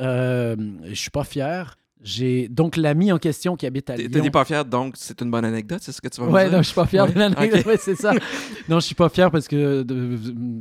[0.00, 1.78] euh, je suis pas fier.
[2.02, 4.08] J'ai donc l'ami en question qui habite à Lyon.
[4.22, 6.44] t'es pas fier, donc c'est une bonne anecdote, c'est ce que tu vas me Ouais,
[6.44, 6.52] dire?
[6.52, 7.60] non, je suis pas fier Ouais, de l'anecdote.
[7.60, 7.66] ok.
[7.66, 8.12] Ouais, c'est ça.
[8.68, 10.16] Non, je suis pas fier parce que de-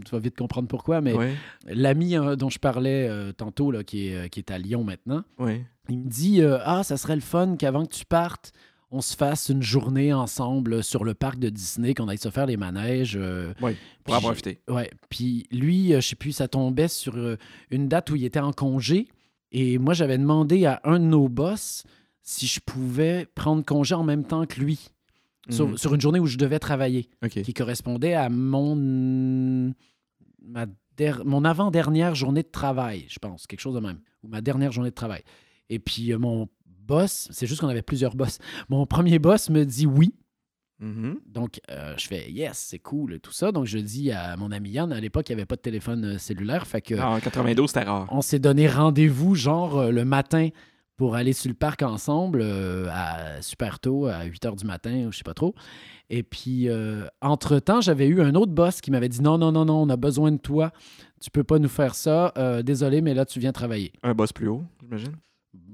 [0.06, 1.02] tu vas vite comprendre pourquoi.
[1.02, 1.34] Mais Ouais,
[1.68, 4.84] l'ami hein, dont je parlais euh, tantôt, là, qui, est, euh, qui est à Lyon
[4.84, 5.66] maintenant, ouais.
[5.90, 8.52] Il me dit euh, Ah, ça serait le fun qu'avant que tu partes,
[8.92, 12.46] on se fasse une journée ensemble sur le parc de Disney, qu'on aille se faire
[12.46, 13.16] les manèges.
[13.20, 14.62] euh, Ouais, pour en profiter.
[14.70, 14.90] Ouais.
[15.10, 17.38] Puis lui, euh, je sais plus, ça tombait sur euh,
[17.72, 19.08] une date où il était en congé.
[19.52, 21.84] Et moi, j'avais demandé à un de nos boss
[22.22, 24.90] si je pouvais prendre congé en même temps que lui.
[25.50, 25.78] Sur, Mhm.
[25.78, 28.76] sur une journée où je devais travailler, qui correspondait à mon,
[30.44, 30.66] ma
[30.98, 34.72] der- mon avant-dernière journée de travail, je pense, quelque chose de même, ou ma dernière
[34.72, 35.22] journée de travail.
[35.70, 38.38] Et puis euh, mon boss, c'est juste qu'on avait plusieurs boss,
[38.70, 40.14] mon premier boss me dit oui,
[40.82, 41.20] Mhm.
[41.26, 43.54] donc, euh, je fais yes, c'est cool, et tout ça.
[43.54, 46.04] Donc, je dis à mon ami Yann, à l'époque, il n'y avait pas de téléphone
[46.04, 46.68] euh, cellulaire.
[46.68, 48.08] Fait que en 92, c'était rare.
[48.12, 50.50] on s'est donné rendez-vous, genre, le matin
[50.98, 55.06] pour aller sur le parc ensemble, euh, à super tôt, à 8 h du matin,
[55.08, 55.56] ou je sais pas trop.
[56.10, 59.64] Et puis, euh, entre-temps, j'avais eu un autre boss qui m'avait dit non, non, non,
[59.64, 60.72] non, on a besoin de toi.
[61.22, 62.34] Tu peux pas nous faire ça.
[62.38, 63.94] Euh, désolé, mais là, tu viens travailler.
[64.04, 65.14] Un boss plus haut, j'imagine.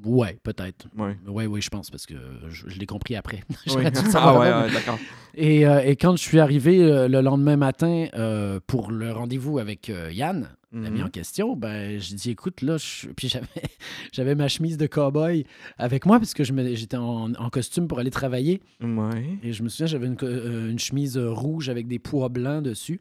[0.03, 0.87] Ouais, peut-être.
[0.97, 1.15] Ouais.
[1.27, 2.15] Ouais, oui, je pense, parce que
[2.49, 3.41] je, je l'ai compris après.
[3.75, 3.83] Oui.
[4.15, 4.97] Ah ouais, d'accord.
[5.35, 9.59] Et, euh, et quand je suis arrivé euh, le lendemain matin euh, pour le rendez-vous
[9.59, 11.05] avec Yann, l'ami Mhm.
[11.05, 13.07] en question, ben, j'ai dit écoute, là, je...
[13.09, 13.29] puis
[14.13, 15.45] j'avais, ma chemise de cow-boy
[15.77, 18.61] avec moi parce que j'étais en, en costume pour aller travailler.
[18.81, 19.37] Ouais.
[19.43, 20.17] Et je me souviens, j'avais une,
[20.69, 22.99] une chemise rouge avec des pois blancs dessus.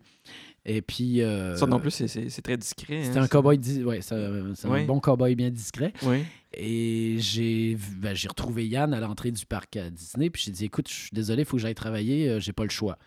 [0.67, 1.23] Et puis.
[1.23, 3.05] euh, Ça non plus, c'est- très discret.
[3.05, 5.93] C'était hein, un cow-boy, ouais, c'est un bon cow-boy bien discret.
[6.03, 6.25] Oui.
[6.53, 10.31] Et j'ai ben, j'ai retrouvé Yann à l'entrée du parc à Disney.
[10.31, 12.65] Puis j'ai dit écoute, je suis désolé, il faut que j'aille travailler, euh, j'ai pas
[12.65, 12.99] le choix.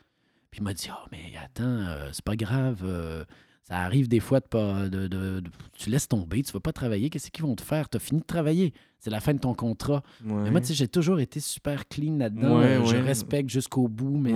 [0.49, 2.83] Puis il m'a dit oh, mais attends, euh, c'est pas grave.
[3.63, 4.89] Ça arrive des fois de pas.
[4.89, 5.43] De, de- de-
[5.77, 7.09] tu laisses tomber, tu vas pas travailler.
[7.09, 7.89] Qu'est-ce qu'ils vont te faire?
[7.89, 8.73] Tu as fini de travailler.
[8.99, 10.03] C'est la fin de ton contrat.
[10.25, 10.43] Ouais.
[10.43, 12.59] Mais moi, tu sais, j'ai toujours été super clean là-dedans.
[12.59, 13.01] Ouais, Je ouais.
[13.01, 14.33] respecte jusqu'au bout mes,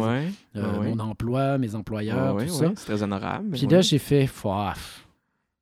[0.56, 2.72] euh, mon emploi, mes employeurs, tout ça.
[2.76, 3.52] C'est très honorable.
[3.52, 4.28] Puis là, j'ai fait,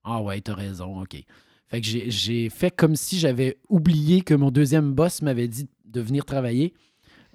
[0.03, 1.23] ah ouais, t'as raison, OK.
[1.67, 5.67] Fait que j'ai- j'ai fait comme si j'avais oublié que mon deuxième boss m'avait dit
[5.85, 6.73] de venir travailler.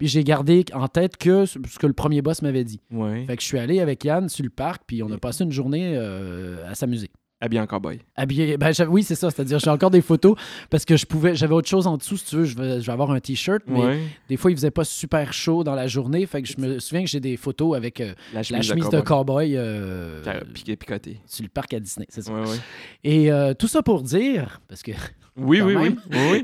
[0.01, 2.81] Puis j'ai gardé en tête que ce que le premier boss m'avait dit.
[2.91, 3.25] Ouais.
[3.27, 5.53] Fait que je suis allé avec Yann sur le parc, puis on a passé une
[5.53, 7.11] journée euh, à s'amuser.
[7.43, 7.99] Habillé en cowboy.
[8.17, 9.31] Habillé, ben, oui, c'est ça.
[9.31, 10.37] C'est-à-dire, j'ai encore des photos
[10.69, 12.17] parce que je pouvais, j'avais autre chose en dessous.
[12.19, 14.01] Si tu veux, je vais, je vais avoir un t-shirt, mais Ouais.
[14.29, 16.25] des fois, il faisait pas super chaud dans la journée.
[16.27, 19.01] Fait que je me souviens que j'ai des photos avec euh, La la chemise, de
[19.01, 21.21] cowboy euh, piqué, picoté.
[21.27, 22.07] sur le parc à Disney.
[22.11, 22.33] C'est ça.
[22.33, 22.57] Ouais, ouais.
[23.05, 24.93] Et euh, tout ça pour dire, parce que
[25.37, 25.97] Oui, oui, oui.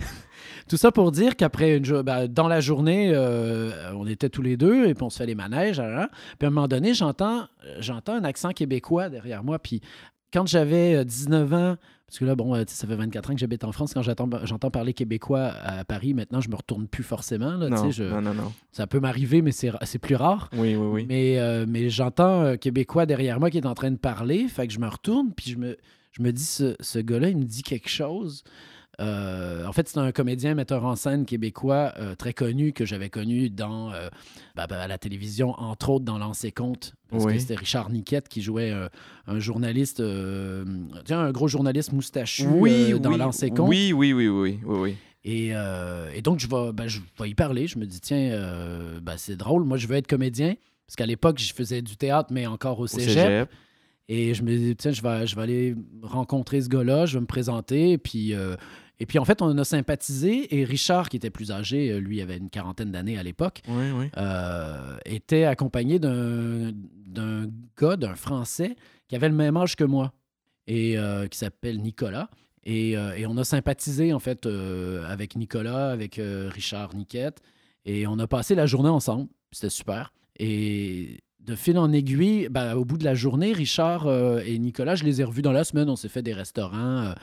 [0.69, 4.43] tout ça pour dire qu'après une jo- ben, dans la journée, euh, on était tous
[4.43, 5.81] les deux et puis on se fait les manèges.
[5.81, 6.09] hein.
[6.39, 9.59] Puis à un moment donné, j'entends, euh, j'entends un accent québécois derrière moi.
[9.59, 9.81] Puis
[10.33, 11.77] quand j'avais euh, 19 ans,
[12.09, 14.29] parce que là, bon, euh, ça fait 24 ans que j'habite en France, quand j'entends,
[14.45, 17.57] j'entends parler québécois à Paris, maintenant, je me retourne plus forcément.
[17.57, 18.53] Là, Non, je- non, non, non.
[18.71, 20.49] Ça peut m'arriver, mais c'est, c'est plus rare.
[20.53, 21.07] Oui, oui, oui.
[21.09, 24.47] Mais, euh, mais j'entends un Québécois derrière moi qui est en train de parler.
[24.49, 25.77] Fait que je me retourne, puis je me,
[26.13, 28.45] je me dis, ce, ce gars-là, il me dit quelque chose.
[29.01, 33.11] Euh, en fait, c'est un comédien, metteur en scène québécois euh, très connu que j'avais
[33.11, 34.09] connu dans euh,
[34.55, 36.95] bah, bah, à la télévision, entre autres dans Lancer Compte.
[37.11, 37.35] Parce Oui.
[37.35, 38.73] que c'était Richard Niquette qui jouait
[39.27, 43.69] un journaliste, sais, un gros journaliste moustachu oui, dans oui, Lancer Compte.
[43.69, 44.97] Oui, oui, oui, oui, oui, oui.
[45.27, 47.67] Et, euh, et donc, je vais, ben, je vais y parler.
[47.67, 49.65] Je me dis, tiens, euh, ben, c'est drôle.
[49.65, 50.55] Moi, je veux être comédien.
[50.87, 53.51] Parce qu'à l'époque, je faisais du théâtre, mais encore au Au cégep.
[54.09, 57.21] Et je me dis, tiens, je vais, je vais aller rencontrer ce gars-là, je vais
[57.23, 57.99] me présenter.
[57.99, 58.55] Puis, euh,
[58.99, 60.57] et puis, en fait, on a sympathisé.
[60.59, 63.91] Et Richard, qui était plus âgé, euh, lui avait une quarantaine d'années à l'époque, Oui,
[63.95, 64.07] oui.
[64.17, 66.73] euh, était accompagné d'un
[67.79, 68.77] gars, d'un Français,
[69.09, 70.13] qui avait le même âge que moi
[70.67, 72.29] et euh, qui s'appelle Nicolas.
[72.65, 74.47] Et, euh, et on a sympathisé, en fait,
[75.09, 77.41] avec Nicolas, avec Richard Niquette.
[77.85, 79.29] Et on a passé la journée ensemble.
[79.53, 80.13] C'était super.
[80.41, 84.11] Et de fil en aiguille, ben, au bout de la journée, Richard
[84.45, 85.89] et Nicolas, je les ai revus dans la semaine.
[85.89, 87.15] On s'est fait des restaurants.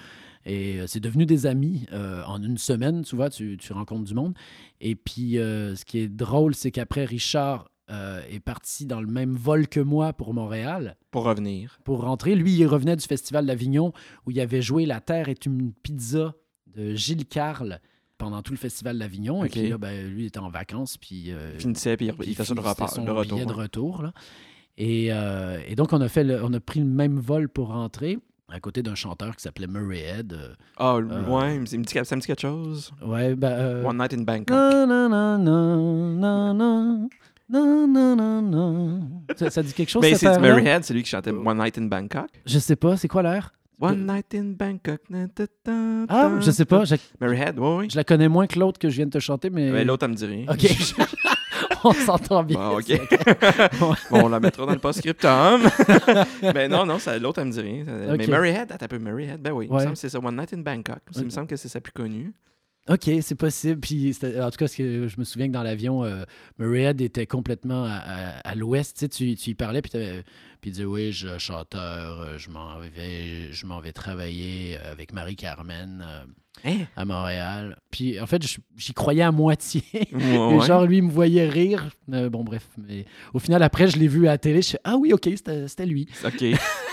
[0.46, 4.04] Et euh, c'est devenu des amis euh, en une semaine, tu vois, tu, tu rencontres
[4.04, 4.34] du monde.
[4.82, 9.08] Et puis, euh, ce qui est drôle, c'est qu'après, Richard euh, est parti dans le
[9.08, 11.80] même vol que moi pour Montréal Pour revenir.
[11.84, 12.36] pour rentrer.
[12.36, 13.92] Lui, il revenait du Festival d'Avignon
[14.26, 16.34] où il avait joué La Terre est une pizza
[16.76, 17.80] de Gilles Carle
[18.18, 19.44] pendant tout le Festival d'Avignon.
[19.44, 20.98] Et puis là, ben, lui, il était en vacances.
[20.98, 23.38] Puis, euh, Il finissait, puis il, de c'était repart, son de retour.
[23.38, 24.02] billet de retour.
[24.02, 24.14] là.
[24.78, 27.68] Et, euh, et donc, on a, fait le- on a pris le même vol pour
[27.68, 28.18] rentrer
[28.54, 30.34] à côté d'un chanteur qui s'appelait Murray Head.
[30.34, 31.76] Euh, ah, euh, ouais, ça
[32.16, 32.92] me dit quelque chose.
[33.04, 33.52] Ouais, ben.
[33.52, 34.50] Euh, One Night in Bangkok.
[34.52, 36.16] Non, non, non, non,
[37.50, 39.10] non, non, non, non.
[39.36, 40.04] ça, ça, dit quelque chose.
[40.04, 42.30] Ben, mais c'est Murray Head, c'est lui qui chantait One Night in Bangkok.
[42.46, 43.52] Je sais pas, c'est quoi l'air?
[43.82, 45.02] One Night in Bangkok.
[46.08, 46.84] Ah, je sais pas.
[47.20, 47.90] Murray Head, oui, oui.
[47.90, 49.72] Je la connais moins que l'autre que je viens de te chanter, mais.
[49.72, 50.46] mais l'autre, elle me dit rien.
[50.48, 50.62] OK.
[51.90, 52.60] on s'entend bien.
[53.80, 55.62] Bon, on la mettra dans le post-scriptum.
[56.54, 57.84] Mais non, non, ça- l'autre, elle me dit rien.
[58.18, 58.28] Mais.
[58.28, 59.68] Murray Head, attends un peu, Murray Head, ben oui.
[59.70, 61.00] Il me semble que c'est ça, One Night in Bangkok.
[61.16, 62.34] Il me semble que c'est sa plus connue.
[62.90, 63.80] OK, c'est possible.
[63.80, 66.24] Puis, en tout cas, ce que je me souviens que dans l'avion, euh,
[66.60, 68.98] Murray Head était complètement à, à- à l'ouest.
[68.98, 72.50] Tu, sais, tu, tu y parlais, puis, puis il disait Oui, je chanteur, euh, je
[72.50, 76.24] m'en vais, je m'en vais travailler avec Marie-Carmen euh,
[76.66, 76.86] Hein?
[76.96, 77.78] à Montréal.
[77.92, 78.42] Puis, en fait,
[78.78, 79.84] j'y croyais à moitié.
[80.14, 81.90] Ouais, genre, lui, il me voyait rire.
[82.14, 82.68] Euh, bon, bref.
[82.78, 84.62] Mais au final, après, je l'ai vu à la télé.
[84.62, 86.08] Je fais Ah oui, OK, c'était c'était lui.
[86.26, 86.44] OK.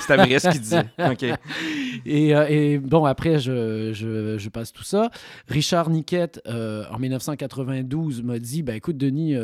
[0.00, 0.74] C'est Amaris qui dit.
[0.98, 1.24] OK.
[2.06, 5.10] Et, euh, et bon, après, je, je- je passe tout ça.
[5.48, 9.34] Richard Niquette, euh, en 1992, m'a dit ben, Écoute, Denis,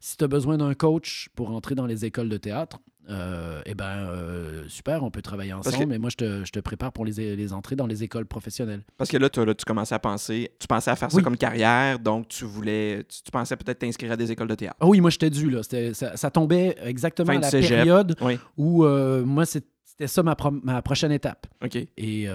[0.00, 2.78] si tu as besoin d'un coach pour entrer dans les écoles de théâtre,
[3.10, 6.50] euh, eh ben, euh, super, on peut travailler ensemble, que- mais moi, je te, je
[6.52, 8.82] te prépare pour les, les entrées dans les écoles professionnelles.
[8.96, 11.36] Parce que là, tu, là, tu commençais à penser, tu pensais à faire ça comme
[11.38, 14.76] carrière, donc tu voulais, tu, tu pensais peut-être t'inscrire à des écoles de théâtre.
[14.80, 15.48] Ah oui, moi, j'étais dû.
[15.50, 15.62] Là.
[15.94, 17.70] Ça, ça tombait exactement Fin à la cégep.
[17.78, 18.38] période Oui.
[18.56, 21.46] où euh, moi, c'était ça ma, pro- ma prochaine étape.
[21.64, 21.76] OK.
[21.96, 22.28] Et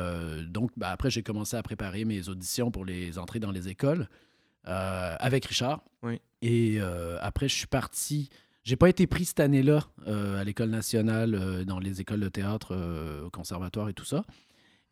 [0.47, 4.07] donc, ben, après, j'ai commencé à préparer mes auditions pour les entrées dans les écoles
[4.65, 5.81] avec Richard.
[6.01, 6.19] Oui.
[6.41, 6.79] Et
[7.21, 8.29] après, je suis parti.
[8.63, 12.29] J'ai pas été pris cette année-là euh, à l'École nationale, euh, dans les écoles de
[12.29, 14.23] théâtre, euh, au conservatoire et tout ça.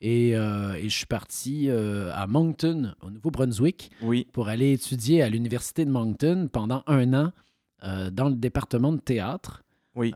[0.02, 4.26] Et, et je suis parti à Moncton, au Nouveau-Brunswick, Oui.
[4.34, 7.32] pour aller étudier à l'Université de Moncton pendant un an
[8.12, 9.62] dans le département de théâtre.
[9.94, 10.12] Oui.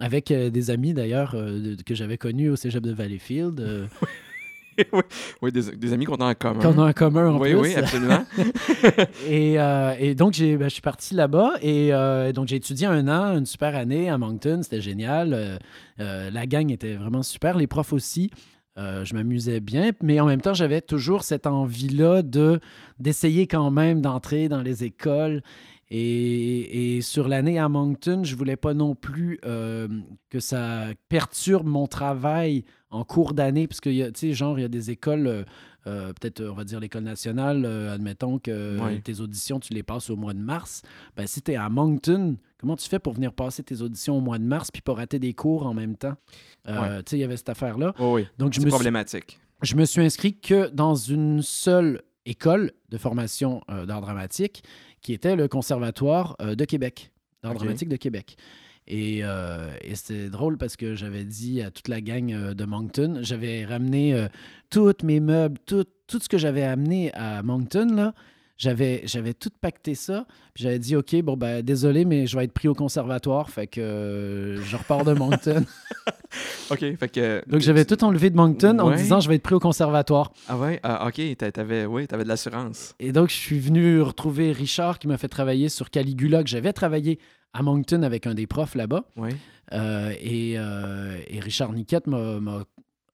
[0.00, 1.30] Avec des amis d'ailleurs
[1.86, 3.88] que j'avais connus au cégep de Valleyfield,
[4.92, 5.02] oui,
[5.42, 6.60] oui, des, des amis qu'on a en commun.
[6.60, 7.60] qu'on a en commun en oui, plus.
[7.60, 8.24] oui, absolument.
[9.28, 13.08] Et, euh, et donc, ben, je suis parti là-bas et euh, donc j'ai étudié un
[13.08, 14.60] an, une super année à Moncton.
[14.62, 15.58] C'était génial.
[16.00, 17.56] Euh, la gang était vraiment super.
[17.56, 18.30] Les profs aussi.
[18.76, 22.58] Je m'amusais bien, mais en même temps, j'avais toujours cette envie-là de,
[22.98, 25.42] d'essayer quand même d'entrer dans les écoles.
[25.94, 29.88] Et, et sur l'année à Moncton, je voulais pas non plus euh,
[30.30, 34.64] que ça perturbe mon travail en cours d'année, parce que, tu sais, genre, il y
[34.64, 35.44] a des écoles, euh,
[35.86, 40.10] euh, peut-être, on va dire l'école nationale, euh, admettons que tes auditions, tu les passes
[40.10, 40.82] au mois de mars.
[41.16, 44.20] Ben, si tu es à Moncton, comment tu fais pour venir passer tes auditions au
[44.20, 46.14] mois de mars puis pas rater des cours en même temps?
[46.68, 47.94] Euh, Tu sais, il y avait cette affaire-là.
[47.98, 48.26] Oui, oui.
[48.38, 49.40] Donc, je C'est me, suis, problématique.
[49.62, 54.62] je me suis inscrit que dans une seule école de formation euh, d'art dramatique,
[55.00, 57.10] qui était le Conservatoire euh, de Québec,
[57.42, 58.36] d'art dramatique de Québec.
[58.88, 62.64] Et, euh, et c'était drôle parce que j'avais dit à toute la gang euh, de
[62.64, 64.26] Moncton, j'avais ramené euh,
[64.70, 68.12] tous mes meubles, tout, tout ce que j'avais amené à Moncton, là,
[68.58, 70.26] j'avais, j'avais tout pacté ça.
[70.54, 73.50] Puis j'avais dit, OK, bon, ben, désolé, mais je vais être pris au conservatoire.
[73.50, 75.64] Fait que euh, je repars de Moncton.
[76.70, 77.42] OK, fait que...
[77.48, 78.96] Donc j'avais tout enlevé de Moncton en Ouais.
[78.96, 80.32] disant, je vais être pris au conservatoire.
[80.48, 80.80] Ah ouais?
[80.82, 82.94] Ah, OK, t'a- t'avais, oui, t'avais de l'assurance.
[83.00, 86.72] Et donc, je suis venu retrouver Richard qui m'a fait travailler sur Caligula, que j'avais
[86.72, 87.18] travaillé
[87.52, 89.04] à Moncton avec un des profs là-bas.
[89.16, 89.30] Oui.
[89.72, 92.64] Euh, et, euh, et Richard Niquette m'a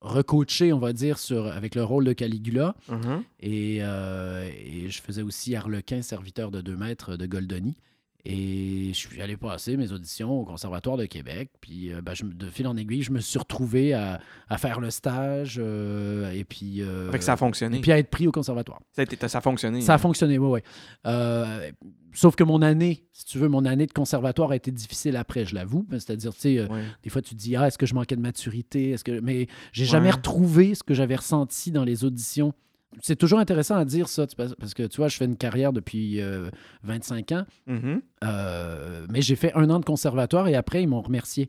[0.00, 2.74] recoaché, on va dire, sur, avec le rôle de Caligula.
[2.88, 3.22] Mhm.
[3.40, 7.76] Et, euh, et je faisais aussi Harlequin, serviteur de deux mètres de Goldoni.
[8.24, 11.50] Et je suis allé passer mes auditions au Conservatoire de Québec.
[11.60, 14.80] Puis, euh, ben, je de fil en aiguille, je me suis retrouvé à, à faire
[14.80, 17.78] le stage euh, et puis, euh, Fait que ça a fonctionné.
[17.78, 18.80] et puis à être pris au Conservatoire.
[18.92, 19.80] Ça a, été- ça a fonctionné.
[19.82, 20.60] Ça a fonctionné, oui,
[21.04, 21.10] oui.
[22.12, 25.44] Sauf que mon année, si tu veux, mon année de conservatoire a été difficile après,
[25.44, 25.86] je l'avoue.
[25.92, 26.82] C'est-à-dire, tu sais, Ouais.
[27.04, 28.90] des fois, tu te dis, ah, est-ce que je manquais de maturité?
[28.90, 29.20] Est-ce que...
[29.20, 32.52] Mais j'ai jamais retrouvé ce que j'avais ressenti dans les auditions.
[33.02, 36.20] C'est toujours intéressant à dire ça, parce que tu vois, je fais une carrière depuis
[36.20, 36.50] euh,
[36.82, 38.00] 25 ans, Mhm.
[38.24, 41.48] euh, mais j'ai fait un an de conservatoire et après, ils m'ont remercié.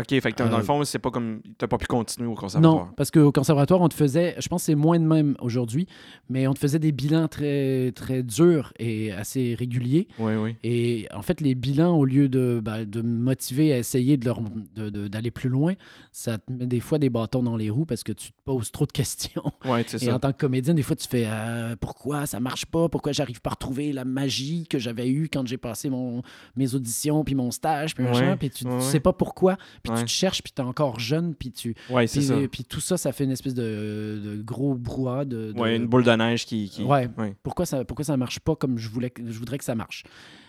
[0.00, 1.40] OK, fait que dans Euh, le fond, c'est pas comme.
[1.58, 2.86] T'as pas pu continuer au conservatoire.
[2.86, 5.86] Non, parce qu'au conservatoire, on te faisait, je pense que c'est moins de même aujourd'hui,
[6.28, 10.08] mais on te faisait des bilans très, très durs et assez réguliers.
[10.18, 10.56] Oui, oui.
[10.64, 14.24] Et en fait, les bilans, au lieu de, ben, de me motiver à essayer de
[14.24, 14.40] leur-
[14.76, 15.74] d'aller plus loin,
[16.12, 18.70] ça te met des fois des bâtons dans les roues parce que tu te poses
[18.72, 19.42] trop de questions.
[19.64, 20.14] Ouais, c'est Et ça.
[20.14, 23.40] en tant que comédienne, des fois, tu fais euh, pourquoi ça marche pas, pourquoi j'arrive
[23.40, 26.22] pas à retrouver la magie que j'avais eue quand j'ai passé mon,
[26.56, 29.56] mes auditions, puis mon stage, puis machin, Ouais, puis tu, ouais, tu sais pas pourquoi,
[29.82, 29.98] puis Ouais.
[29.98, 31.74] tu te cherches, puis t'es encore jeune, puis tu.
[31.90, 32.34] Ouais, c'est Puis, ça.
[32.50, 35.52] puis tout ça, ça fait une espèce de, de gros brouhaha de.
[35.52, 36.68] de- Ouais, une boule de neige qui.
[36.68, 36.82] qui...
[36.84, 37.08] Ouais.
[37.18, 37.34] ouais.
[37.42, 40.04] pourquoi ça pourquoi ça marche pas comme je voulais je voudrais que ça marche?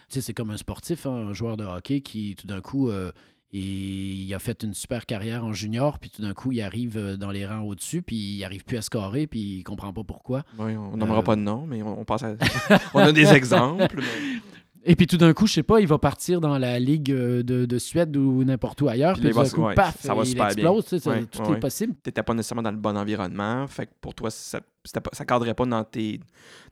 [0.10, 2.90] Tu sais, c'est comme un sportif, hein, un joueur de hockey qui tout d'un coup
[2.90, 3.12] euh,
[3.54, 6.98] il, il a fait une super carrière en junior, puis tout d'un coup il arrive
[6.98, 10.04] euh, dans les rangs au-dessus, puis il arrive plus à scorer, puis il comprend pas
[10.04, 10.44] pourquoi.
[10.58, 11.22] Ouais, on nommera Euh.
[11.24, 12.36] pas de nom, mais on, on passe à...
[12.94, 13.88] on a des exemples.
[13.98, 14.40] mais-
[14.84, 17.44] Et puis tout d'un coup, je sais pas, il va partir dans la ligue euh,
[17.44, 19.62] de, de Suède ou n'importe où ailleurs, Puis puis il tout va d'un se- coup,
[19.64, 20.56] ouais, paf, ça va il super bien.
[20.56, 21.94] explose, tu sais, ça- Ouais, tout ouais, est possible.
[22.02, 23.68] T'étais pas nécessairement dans le bon environnement.
[23.68, 26.20] Fait que pour toi, ça, ça cadrait pas dans tes,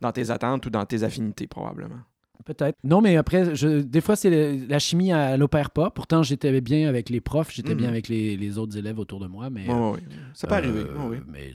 [0.02, 2.00] dans tes attentes ou dans tes affinités, probablement.
[2.46, 2.76] Peut-être.
[2.84, 5.92] Non, mais après, je, des fois, c'est la chimie, elle n'opère pas.
[5.92, 7.78] Pourtant, j'étais bien avec les profs, j'étais Mhm.
[7.78, 9.68] bien avec les, les autres élèves autour de moi, mais...
[9.72, 10.00] Ouais.
[10.34, 11.22] Ça peut Euh, arriver.
[11.28, 11.54] Mais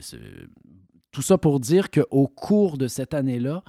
[1.11, 3.61] tout ça pour dire qu'au cours de cette année-là, euh,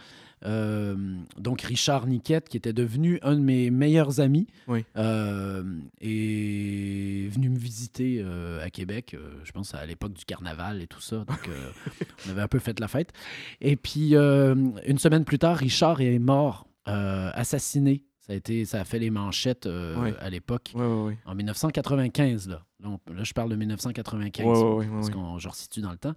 [0.42, 4.84] donc Richard Niquette, qui était devenu un de mes meilleurs amis, Oui.
[4.96, 5.62] euh,
[6.00, 10.86] est venu me visiter euh, à Québec, euh, je pense à l'époque du carnaval et
[10.86, 11.16] tout ça.
[11.24, 11.70] Donc, euh,
[12.26, 13.12] on avait un peu fait la fête.
[13.60, 14.54] Et puis, euh,
[14.86, 18.02] une semaine plus tard, Richard est mort, euh, assassiné.
[18.20, 20.10] Ça a, été, ça a fait les manchettes euh, Oui.
[20.18, 22.48] à l'époque, en 1995.
[22.48, 25.48] Là, Là, on- là, je parle de 1995 Ouais, ouais, ouais, ouais, parce qu'on je
[25.48, 26.14] resitue dans le temps.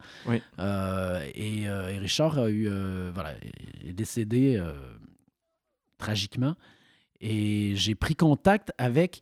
[0.59, 3.33] Euh, et, euh, et Richard a eu, euh, voilà,
[3.85, 4.73] est décédé euh,
[5.97, 6.55] tragiquement.
[7.21, 9.21] Et j'ai pris contact avec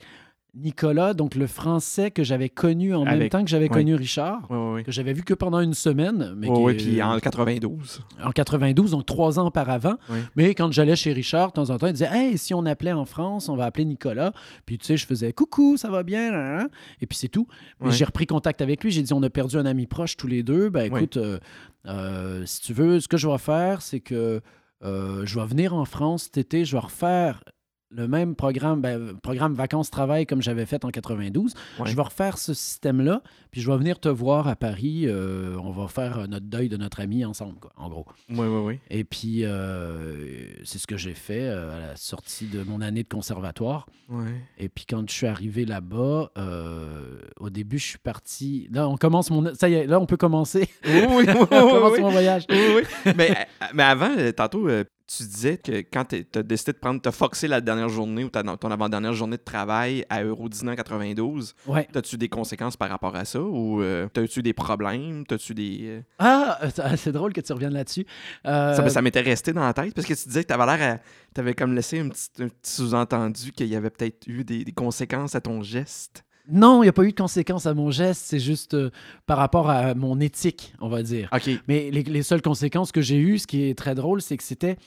[0.62, 3.70] Nicolas, donc le français que j'avais connu en même temps que j'avais oui.
[3.76, 8.02] connu Richard, que j'avais vu que pendant une semaine, mais est- puis en 92.
[8.24, 9.96] en 92, donc trois ans auparavant.
[10.10, 10.18] Oui.
[10.36, 12.94] Mais quand j'allais chez Richard, de temps en temps, il disait Hey, si on appelait
[12.94, 14.32] en France, on va appeler Nicolas.
[14.66, 16.68] Puis tu sais, je faisais Coucou, ça va bien.
[17.02, 17.48] Et puis c'est tout.
[17.82, 18.92] Mais j'ai repris contact avec lui.
[18.92, 20.70] J'ai dit On a perdu un ami proche tous les deux.
[20.70, 21.00] Ben Oui.
[21.00, 21.40] écoute, euh,
[21.86, 24.42] euh, si tu veux, ce que je vais faire, c'est que
[24.84, 27.44] euh, je vais venir en France cet été, je vais refaire
[27.90, 31.54] le même programme, ben, programme vacances-travail comme j'avais fait en 92.
[31.80, 31.90] Ouais.
[31.90, 33.22] Je vais refaire ce système-là,
[33.52, 35.04] puis je vais venir te voir à Paris.
[35.06, 38.06] euh, on va faire notre deuil de notre ami ensemble, quoi, en gros.
[38.30, 38.80] Oui, oui, oui.
[38.90, 43.04] Et puis, euh, c'est ce que j'ai fait euh, à la sortie de mon année
[43.04, 43.86] de conservatoire.
[44.10, 44.42] Ouais.
[44.58, 48.68] Et puis, quand je suis arrivé là-bas, euh, au début, je suis parti.
[48.72, 49.54] Là, on commence mon.
[49.56, 50.68] Ça y est, là, on peut commencer.
[50.86, 52.46] Oui, oui, oui, on commence oui, mon voyage.
[52.50, 52.58] oui,
[53.06, 53.14] oui.
[53.16, 54.68] mais, mais avant, tantôt,
[55.08, 58.30] tu disais que quand tu as décidé de prendre, t'as foxé la dernière journée ou
[58.30, 61.88] ton avant-dernière journée de travail à Eurodina en 92, Ouais.
[61.92, 65.26] T'as-tu des conséquences par rapport à ça ou euh, t'as-tu des problèmes?
[65.26, 65.80] T'as-tu des.
[65.84, 68.06] euh, Ah, euh, c'est drôle que tu reviennes là-dessus.
[68.46, 70.66] Euh, Ça, ben, ça m'était resté dans la tête parce que tu disais que t'avais
[70.78, 71.00] l'air à.
[71.34, 72.30] T'avais comme laissé un petit,
[72.64, 76.24] sous-entendu qu'il y avait peut-être eu des, des conséquences à ton geste.
[76.50, 78.22] Non, il n'y a pas eu de conséquences à mon geste.
[78.26, 78.90] C'est juste euh,
[79.26, 81.30] par rapport à mon éthique, on va dire.
[81.34, 81.50] OK.
[81.68, 84.44] Mais les, les seules conséquences que j'ai eues, ce qui est très drôle, c'est que
[84.44, 84.78] c'était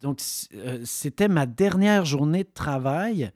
[0.00, 0.20] donc
[0.54, 3.32] euh, c'était ma dernière journée de travail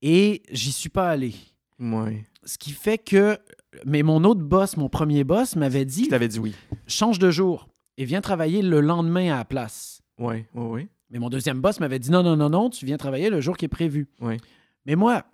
[0.00, 1.34] et j'y suis pas allé.
[1.78, 2.24] Ouais.
[2.44, 3.38] Ce qui fait que
[3.86, 6.54] mais mon autre boss, mon premier boss, m'avait dit Je t'avais dit oui.
[6.86, 10.02] change de jour et viens travailler le lendemain à la place.
[10.18, 10.88] Ouais, ouais, ouais.
[11.10, 13.56] Mais mon deuxième boss m'avait dit non non non non, tu viens travailler le jour
[13.56, 14.08] qui est prévu.
[14.20, 14.38] Ouais.
[14.86, 15.24] Mais moi,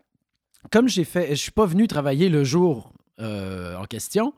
[0.71, 4.33] comme j'ai fait, je suis pas venu travailler le jour euh, en question.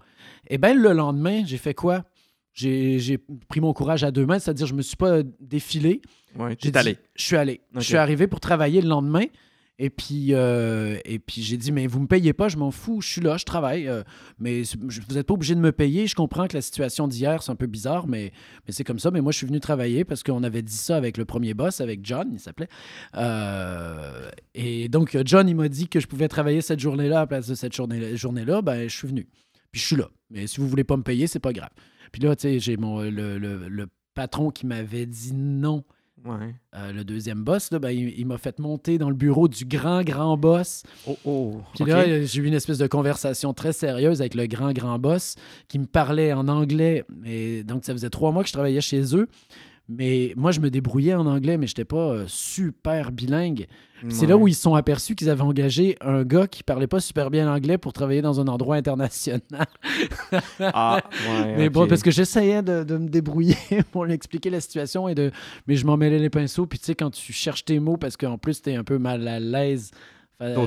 [0.48, 2.04] Et bien le lendemain, j'ai fait quoi?
[2.52, 6.02] J'ai pris mon courage à deux mains, c'est-à-dire je me suis pas défilé.
[6.38, 6.98] Ouais, J'ai allé.
[7.14, 7.60] Je suis allé.
[7.74, 9.24] Je suis arrivé pour travailler le lendemain.
[9.78, 13.00] Et puis, euh, et puis j'ai dit, mais vous me payez pas, je m'en fous,
[13.00, 13.88] je suis là, je travaille.
[13.88, 14.02] euh,
[14.38, 16.06] mais vous n'êtes pas obligé de me payer.
[16.06, 18.30] Je comprends que la situation d'hier, c'est un peu bizarre, mais,
[18.66, 19.10] mais c'est comme ça.
[19.10, 21.80] Mais moi, je suis venu travailler parce qu'on avait dit ça avec le premier boss,
[21.80, 22.68] avec John, il s'appelait.
[23.16, 27.26] Euh, et donc, John, il m'a dit que je pouvais travailler cette journée-là à la
[27.26, 28.60] place de cette journée- journée-là.
[28.62, 29.28] ben, je suis venu.
[29.72, 30.08] Puis je suis là.
[30.30, 31.70] Mais si vous voulez pas me payer, c'est pas grave.
[32.12, 35.84] Puis là, tu sais, j'ai mon le- le patron qui m'avait dit non.
[36.24, 36.54] Ouais.
[36.76, 39.64] Euh, le deuxième boss, là, ben, il, il m'a fait monter dans le bureau du
[39.64, 40.82] grand, grand boss.
[41.06, 41.60] Oh, oh.
[41.74, 41.88] Puis OK.
[41.88, 45.36] là, euh, j'ai eu une espèce de conversation très sérieuse avec le grand, grand boss
[45.68, 47.04] qui me parlait en anglais.
[47.24, 49.28] Et donc, ça faisait trois mois que je travaillais chez eux.
[49.92, 53.66] Mais moi, je me débrouillais en anglais, mais je n'étais pas euh, super bilingue.
[54.08, 57.00] C'est là où ils se sont aperçus qu'ils avaient engagé un gars qui parlait pas
[57.00, 59.40] super bien anglais pour travailler dans un endroit international.
[60.60, 61.56] Ah, ouais.
[61.56, 63.56] Mais bon, parce que j'essayais de, de me débrouiller
[63.92, 65.32] pour lui expliquer la situation, et de...
[65.66, 66.66] mais je m'en mêlais les pinceaux.
[66.66, 68.98] Puis tu sais, quand tu cherches tes mots, parce qu'en plus, tu es un peu
[68.98, 69.90] mal à l'aise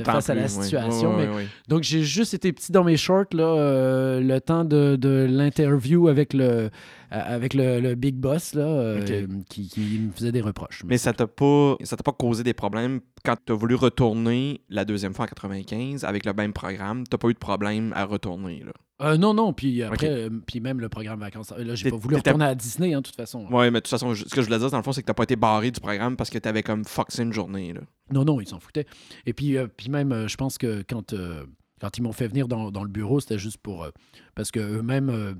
[0.04, 0.48] face à la oui.
[0.48, 1.16] situation.
[1.16, 1.46] Oui, mais.
[1.68, 6.08] Donc, j'ai juste été petit dans mes shorts, là, euh, le temps de, de l'interview
[6.08, 6.68] avec le, euh,
[7.10, 10.82] avec le, le big boss, là, euh, qui, qui me faisait des reproches.
[10.84, 14.60] Mais ça t'a pas, ça t'a pas causé des problèmes quand tu as voulu retourner
[14.68, 17.04] la deuxième fois en 95 avec le même programme?
[17.06, 18.62] T'as pas eu de problème à retourner.
[18.64, 18.72] Là?
[19.04, 21.52] Euh, non, non, puis après, euh, puis même le programme vacances.
[21.56, 23.46] Là, j'ai pas voulu retourner à Disney, hein, de toute façon.
[23.50, 25.02] Ouais, mais de toute façon, je- ce que je voulais dire, dans le fond, c'est
[25.02, 27.72] que t'as pas été barré du programme parce que t'avais comme foxé une journée.
[27.72, 27.80] Là.
[28.12, 28.86] Non, non, ils s'en foutaient.
[29.26, 31.44] Et puis, euh, puis même, euh, je pense que quand, euh,
[31.80, 33.84] quand ils m'ont fait venir dans, dans le bureau, c'était juste pour.
[33.84, 33.90] euh,
[34.34, 35.34] parce qu'eux-mêmes, euh,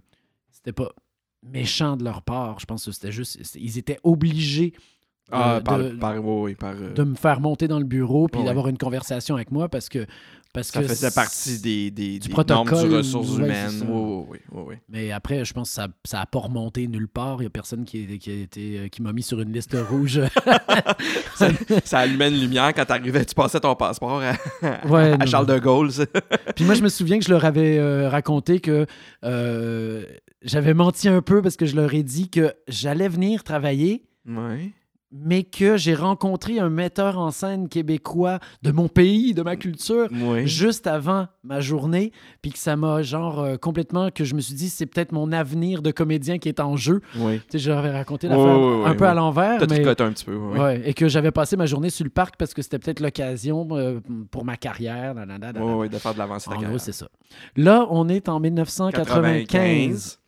[0.51, 0.91] c'était pas
[1.43, 2.59] méchant de leur part.
[2.61, 3.39] Je pense que c'était juste.
[3.55, 4.73] Ils étaient obligés
[5.33, 7.85] euh, Ah, par, de, par, ouais, ouais, par, euh, de me faire monter dans le
[7.87, 8.47] bureau puis Ouais.
[8.47, 10.07] d'avoir une conversation avec moi parce que.
[10.55, 13.87] Parce ça que faisait partie des, des, du des normes protocole, du ressources ouais, humaines.
[13.89, 14.75] Oui, oui, oui, oui.
[14.89, 17.39] Mais après, je pense que ça n'a pas remonté nulle part.
[17.39, 19.77] Il n'y a personne qui, qui, a été, euh, qui m'a mis sur une liste
[19.91, 20.21] rouge.
[21.35, 21.49] ça,
[21.85, 25.47] ça allumait une lumière quand t'arrivais, tu passais ton passeport à, Ouais, à non, Charles
[25.47, 25.91] de Gaulle.
[26.55, 28.87] Puis moi, je me souviens que je leur avais euh, raconté que
[29.25, 30.05] euh,
[30.43, 34.73] j'avais menti un peu parce que je leur ai dit que j'allais venir travailler, Ouais.
[35.17, 40.09] Mais que j'ai rencontré un metteur en scène québécois de mon pays, de ma culture,
[40.13, 40.45] Oui.
[40.49, 42.11] juste avant ma journée,
[42.43, 45.31] puis que ça m'a genre euh, complètement, que je me suis dit, c'est peut-être mon
[45.31, 47.01] avenir de comédien qui est en jeu.
[47.17, 47.39] Oui.
[47.43, 49.87] Tu sais, je leur avais raconté l'affaire ouais, un peu à l'envers, T'as mais...
[49.89, 50.35] un petit peu.
[50.35, 50.59] oui.
[50.59, 53.69] Ouais, et que j'avais passé ma journée sur le parc parce que c'était peut-être l'occasion
[53.71, 54.01] euh,
[54.33, 55.15] pour ma carrière.
[55.15, 55.77] nanana, Oui, nanana.
[55.77, 57.07] oui, de faire de l'avancée de En gros, c'est ça.
[57.57, 59.07] Là, on est en 1995.
[59.07, 60.21] 95.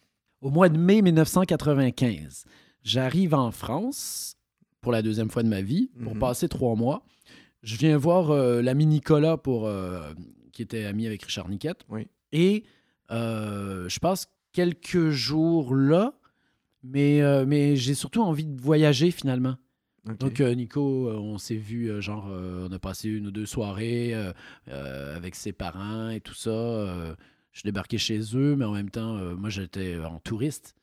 [0.42, 2.44] Au mois de mai 1995.
[2.84, 4.35] J'arrive en France
[4.86, 6.20] pour la deuxième fois de ma vie, pour Mhm.
[6.20, 7.04] passer trois mois.
[7.64, 10.12] Je viens voir euh, l'ami Nicolas, pour, euh,
[10.52, 11.80] qui était ami avec Richard Niquette.
[11.88, 12.06] Oui.
[12.30, 12.62] Et
[13.10, 16.14] euh, je passe quelques jours là,
[16.84, 19.56] mais, mais j'ai surtout envie de voyager finalement.
[20.20, 24.14] Donc, Nico, on s'est vu, genre, on a passé une ou deux soirées
[24.68, 27.16] avec ses parents et tout ça.
[27.50, 30.75] je débarquais chez eux, mais en même temps, moi, j'étais en touriste.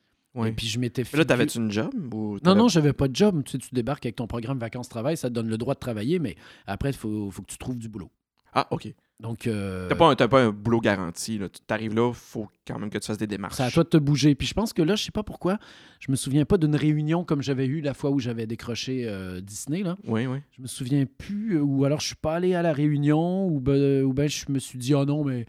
[0.45, 3.15] Et puis, je m'étais Mais Là, t'avais-tu une job ou Non, non, j'avais pas de
[3.15, 3.43] job.
[3.45, 6.17] Tu sais, tu débarques avec ton programme vacances-travail, ça te donne le droit de travailler,
[6.19, 8.09] mais après, il faut, faut que tu trouves du boulot.
[8.53, 8.91] Ah, OK.
[9.19, 11.37] Donc, euh, T'as pas, un- t'as pas un boulot garanti.
[11.37, 11.47] Là.
[11.49, 13.55] Tu t'arrives là, faut quand même que tu fasses des démarches.
[13.55, 14.35] c'est à toi de te bouger.
[14.35, 15.59] Puis je pense que là, je sais pas pourquoi,
[15.99, 19.39] je me souviens pas d'une réunion comme j'avais eu la fois où j'avais décroché euh,
[19.39, 19.95] Disney, là.
[20.07, 20.39] Oui, oui.
[20.57, 23.59] Je me souviens plus, euh, ou alors je suis pas allé à la réunion, ou
[23.61, 25.45] ben, ou ben je me suis dit, oh non, mais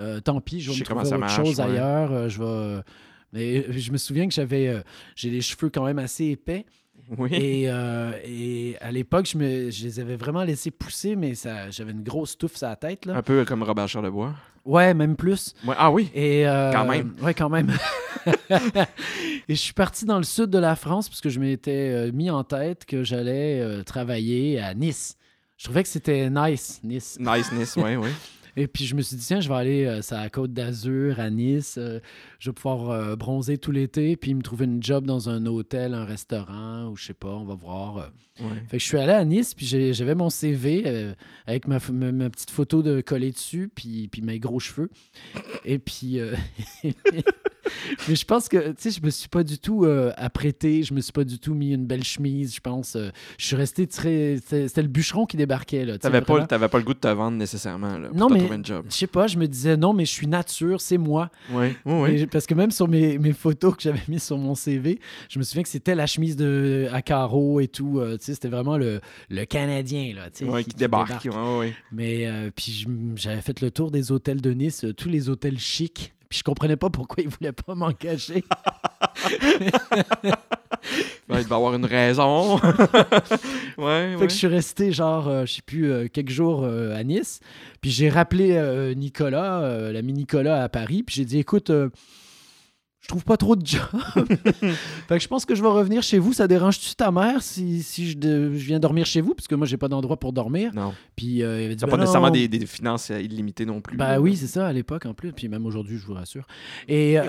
[0.00, 1.64] euh, tant pis, je vais me trouver autre marche, chose ouais.
[1.66, 2.12] ailleurs.
[2.12, 2.80] euh, je vais.
[3.32, 4.80] Mais euh, je me souviens que j'avais, euh,
[5.16, 6.66] j'ai les cheveux quand même assez épais.
[7.18, 7.28] Oui.
[7.32, 11.70] Et, euh, et à l'époque, je, me, je les avais vraiment laissés pousser, mais ça,
[11.70, 13.06] j'avais une grosse touffe sur la tête.
[13.06, 13.16] Là.
[13.16, 14.34] Un peu comme Robert Charlebois.
[14.64, 15.54] Ouais, même plus.
[15.66, 15.74] Ouais.
[15.76, 16.10] Ah oui.
[16.14, 17.14] Et, euh, Quand même.
[17.20, 17.70] Ouais, quand même.
[18.50, 22.30] et je suis parti dans le sud de la France parce que je m'étais mis
[22.30, 25.16] en tête que j'allais travailler à Nice.
[25.56, 27.18] Je trouvais que c'était nice, Nice.
[27.20, 28.08] Nice, nice, oui, oui.
[28.56, 31.18] Et puis je me suis dit, tiens, je vais aller euh, sur la côte d'Azur,
[31.20, 31.76] à Nice.
[31.78, 32.00] euh,
[32.38, 35.94] je vais pouvoir euh, bronzer tout l'été, puis me trouver une job dans un hôtel,
[35.94, 37.96] un restaurant, ou je sais pas, on va voir.
[37.98, 38.06] euh.
[38.40, 38.56] Ouais.
[38.68, 41.14] Fait que je suis allé à Nice, puis j'avais mon CV euh,
[41.46, 44.90] avec ma, f- ma- ma petite photo de collée dessus, puis, puis mes gros cheveux.
[45.64, 46.18] Et puis.
[48.08, 50.92] Mais je pense que, tu sais, je me suis pas du tout euh, apprêté, je
[50.94, 52.96] me suis pas du tout mis une belle chemise, je pense.
[52.96, 54.38] euh, je suis resté très.
[54.44, 55.98] C'était le bûcheron qui débarquait, là.
[55.98, 58.48] T'avais pas, pas le goût de te vendre nécessairement là, pour Non, mais-.
[58.64, 61.30] Je sais pas, je me disais non, mais je suis nature, c'est moi.
[61.50, 62.10] Oui, oui, oui.
[62.22, 64.98] Et- parce que même sur mes, mes photos que j'avais mises sur mon CV,
[65.28, 68.00] je me souviens que c'était la chemise de, à carreaux et tout.
[68.00, 70.30] euh, tu sais, c'était vraiment le, le Canadien, là.
[70.30, 71.24] tu sais, Ouais, qui, débarque.
[71.24, 71.74] Ouais, ouais, ouais.
[71.92, 76.12] Mais puis j'avais fait le tour des hôtels de Nice, tous les hôtels chics.
[76.32, 78.42] Puis je comprenais pas pourquoi ils voulaient pas m'engager.
[81.28, 82.56] Ben, il va avoir une raison.
[82.58, 82.60] ouais,
[83.76, 84.16] Fait ouais.
[84.18, 87.40] que je suis resté genre, euh, je sais plus, euh, quelques jours euh, à Nice.
[87.82, 88.58] Puis j'ai rappelé
[88.96, 91.02] Nicolas, l'ami Nicolas à Paris.
[91.02, 91.70] Puis j'ai dit, écoute,
[93.02, 93.80] je trouve pas trop de job.
[95.08, 96.32] fait que je pense que je vais revenir chez vous.
[96.32, 99.34] Ça dérange-tu ta mère si, si je, de- je viens dormir chez vous?
[99.34, 100.70] Parce que moi, j'ai pas d'endroit pour dormir.
[100.72, 100.94] Non.
[101.16, 102.02] Puis euh, avait dit, Ben pas non.
[102.04, 103.96] nécessairement des, des finances euh, illimitées non plus.
[103.96, 104.20] Bah là.
[104.20, 106.46] oui, c'est ça, à l'époque en plus, puis même aujourd'hui, je vous rassure.
[106.86, 107.24] Et, euh,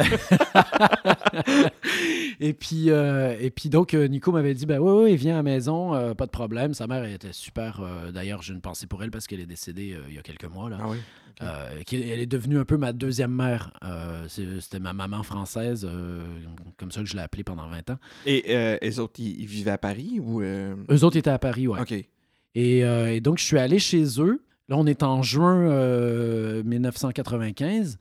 [2.39, 5.43] et, puis, euh, et puis donc, Nico m'avait dit, ben oui, oui, viens à la
[5.43, 6.75] maison, pas de problème.
[6.75, 7.81] Sa mère elle était super,
[8.13, 10.69] d'ailleurs, j'ai une pensée pour elle parce qu'elle est décédée il y a quelques mois.
[10.69, 10.77] Là.
[10.81, 10.97] Ah oui.
[11.41, 13.71] Euh, qui- elle est devenue un peu ma deuxième mère.
[13.83, 16.21] Euh, C'était ma maman française, euh,
[16.77, 17.97] comme ça que je l'ai appelée pendant 20 ans.
[18.25, 20.41] Et les autres, ils, ils vivaient à Paris ou.
[20.41, 21.81] Eux autres étaient à Paris, ouais.
[21.81, 21.93] Ok.
[22.55, 24.43] Et, et donc, je suis allé chez eux.
[24.69, 27.97] Là, on est en juin euh, 1995.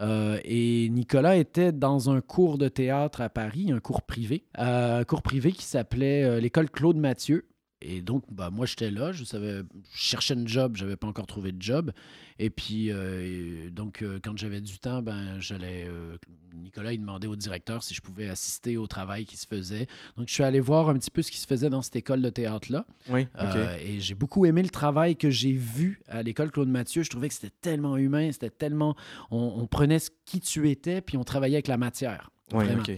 [0.00, 4.44] euh, et Nicolas était dans un cours de théâtre à Paris, un cours privé.
[4.58, 7.46] euh, un cours privé qui s'appelait euh, l'école Claude Mathieu.
[7.86, 9.12] Et donc, bah, moi, j'étais là.
[9.12, 9.58] Je, savais,
[9.92, 10.74] je cherchais un job.
[10.76, 11.92] Je n'avais pas encore trouvé de job.
[12.38, 15.84] Et puis, euh, donc, euh, quand j'avais du temps, ben, j'allais.
[15.86, 16.16] euh,
[16.54, 19.86] Nicolas, il demandait au directeur si je pouvais assister au travail qui se faisait.
[20.16, 22.22] Donc, je suis allé voir un petit peu ce qui se faisait dans cette école
[22.22, 22.86] de théâtre-là.
[23.10, 23.40] Oui, OK.
[23.54, 27.02] Euh, et j'ai beaucoup aimé le travail que j'ai vu à l'école Claude Mathieu.
[27.02, 28.96] Je trouvais que c'était tellement humain, c'était tellement.
[29.30, 32.30] On, on prenait ce qui tu étais, puis on travaillait avec la matière.
[32.54, 32.80] oui, vraiment.
[32.82, 32.92] OK.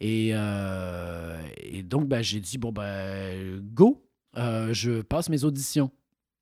[0.00, 4.04] Et, et donc, ben, j'ai dit, bon, ben, go,
[4.36, 5.90] Euh, je passe mes auditions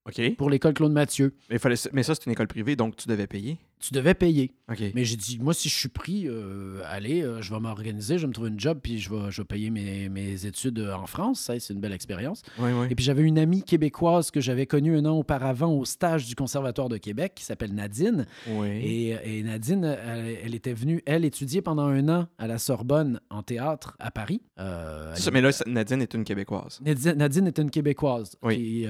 [0.06, 0.36] OK.
[0.36, 1.34] pour l'école Claude Mathieu.
[1.50, 1.76] Mais, fallait...
[1.92, 3.58] mais ça, c'est une école privée, donc tu devais payer.
[3.78, 4.52] Tu devais payer.
[4.94, 8.22] Mais j'ai dit, moi, si je suis pris, euh, allez, euh, je vais m'organiser, je
[8.22, 10.94] vais me trouver une job, puis je vais, je vais payer mes, mes études euh,
[10.94, 11.40] en France.
[11.40, 12.42] Ça, c'est une belle expérience.
[12.58, 12.86] Oui, oui.
[12.90, 16.34] Et puis j'avais une amie québécoise que j'avais connue un an auparavant au stage du
[16.34, 18.26] Conservatoire de Québec qui s'appelle Nadine.
[18.48, 18.68] Oui.
[18.68, 23.20] Et, et Nadine, elle, elle était venue, elle, étudier pendant un an à la Sorbonne
[23.30, 24.40] en théâtre à Paris.
[24.58, 26.80] Euh, mais là, Nadine est une Québécoise.
[26.82, 28.56] Nadine, Nadine est une Québécoise Oui.
[28.56, 28.86] qui,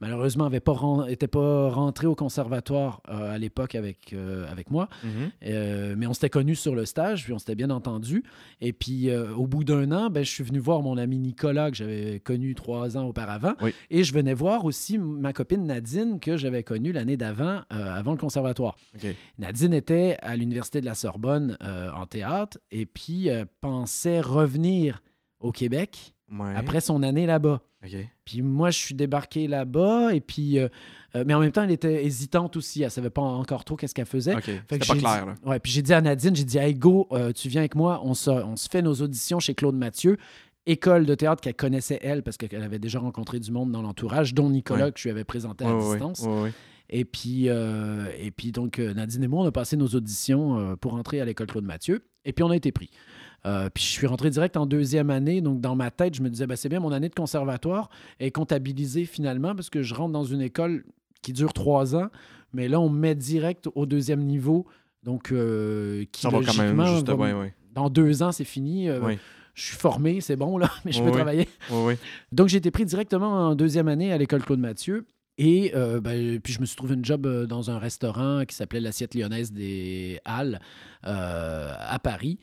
[0.00, 4.88] malheureusement, n'était pas, ren- pas rentrée au conservatoire à l'époque avec, euh, avec moi.
[5.04, 5.30] Mhm.
[5.46, 8.24] Euh, mais on s'était connus sur le stage, puis on s'était bien entendu.
[8.60, 11.70] Et puis, euh, au bout d'un an, ben, je suis venu voir mon ami Nicolas,
[11.70, 13.54] que j'avais connu trois ans auparavant.
[13.60, 13.74] Oui.
[13.90, 18.18] Et je venais voir aussi ma copine Nadine, que j'avais connue l'année d'avant, avant le
[18.18, 18.76] conservatoire.
[19.38, 23.28] Nadine était à l'Université de la Sorbonne en théâtre, et puis
[23.60, 25.02] pensait revenir
[25.40, 26.54] au Québec Ouais.
[26.56, 27.60] après son année là-bas.
[28.24, 30.58] Puis moi, je suis débarqué là-bas, et puis...
[30.58, 30.68] euh,
[31.14, 32.82] euh, mais en même temps, elle était hésitante aussi.
[32.82, 34.34] Elle savait pas encore trop qu'est-ce qu'elle faisait.
[34.34, 34.44] OK.
[34.44, 35.50] Fait C'était que pas clair, dit- là.
[35.50, 38.00] Ouais, puis j'ai dit à Nadine, j'ai dit, hey, go, euh, tu viens avec moi,
[38.04, 40.16] on se, on se fait nos auditions chez Claude Mathieu,
[40.64, 44.32] école de théâtre qu'elle connaissait elle, parce qu'elle avait déjà rencontré du monde dans l'entourage,
[44.32, 46.24] dont Nicolas, que je lui avais présenté à distance.
[46.88, 50.94] Et puis, euh, et puis donc, Nadine et moi, on a passé nos auditions pour
[50.94, 52.90] entrer à l'école Claude Mathieu, et puis on a été pris.
[53.44, 56.30] Euh, puis je suis rentré direct en deuxième année, donc dans ma tête, je me
[56.30, 57.90] disais, ben, c'est bien, mon année de conservatoire
[58.20, 60.84] est comptabilisée finalement, parce que je rentre dans une école
[61.22, 62.08] qui dure trois ans,
[62.52, 64.66] mais là, on me met direct au deuxième niveau,
[65.02, 67.08] donc euh, qui Ça va quand même juste.
[67.08, 68.88] va dans deux ans, c'est fini.
[68.88, 69.18] euh, Oui.
[69.54, 71.16] Je suis formé, c'est bon, là, mais je Oui, peux oui.
[71.16, 71.48] travailler.
[72.30, 75.06] Donc, j'ai été pris directement en deuxième année à l'école Claude Mathieu.
[75.38, 78.80] Et euh, ben, puis, je me suis trouvé une job dans un restaurant qui s'appelait
[78.80, 80.60] l'Assiette lyonnaise des Halles
[81.06, 82.38] euh, à Paris,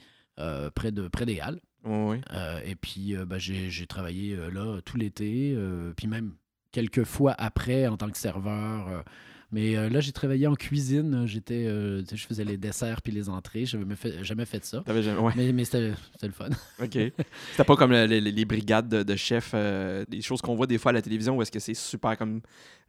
[0.74, 1.60] près, de, près des Halles.
[1.86, 6.34] Euh, et puis, euh, ben, j'ai travaillé euh, là tout l'été, euh, puis même
[6.72, 8.88] quelques fois après en tant que serveur.
[8.90, 9.02] euh.
[9.52, 11.26] mais euh, là, j'ai travaillé en cuisine.
[11.26, 13.66] J'étais, euh, je faisais les desserts puis les entrées.
[13.66, 14.84] Je n'avais fait, jamais fait ça.
[14.86, 15.34] Jamais- Ouais.
[15.36, 16.50] Mais, mais c'était le fun.
[16.84, 16.92] OK.
[16.92, 20.68] C'était pas comme le- les, les brigades de, de chefs, euh, des choses qu'on voit
[20.68, 22.42] des fois à la télévision où est-ce que c'est super comme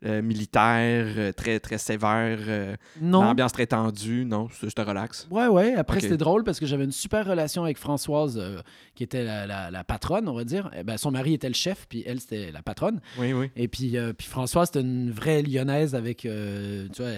[0.06, 3.22] euh, militaire, euh, très, très sévère, euh, Non.
[3.22, 4.24] l'ambiance très tendue.
[4.24, 5.28] Non, c'est juste relax.
[5.30, 5.74] Ouais, ouais.
[5.74, 8.40] Après, c'était drôle parce que j'avais une super relation avec Françoise,
[8.94, 10.70] qui était la, la- la patronne, on va dire.
[10.76, 13.00] Eh ben, son mari était le chef, puis elle, c'était la patronne.
[13.18, 13.50] Oui, oui.
[13.56, 16.28] Et puis, puis Françoise, c'était une vraie lyonnaise avec, tu
[17.02, 17.10] vois,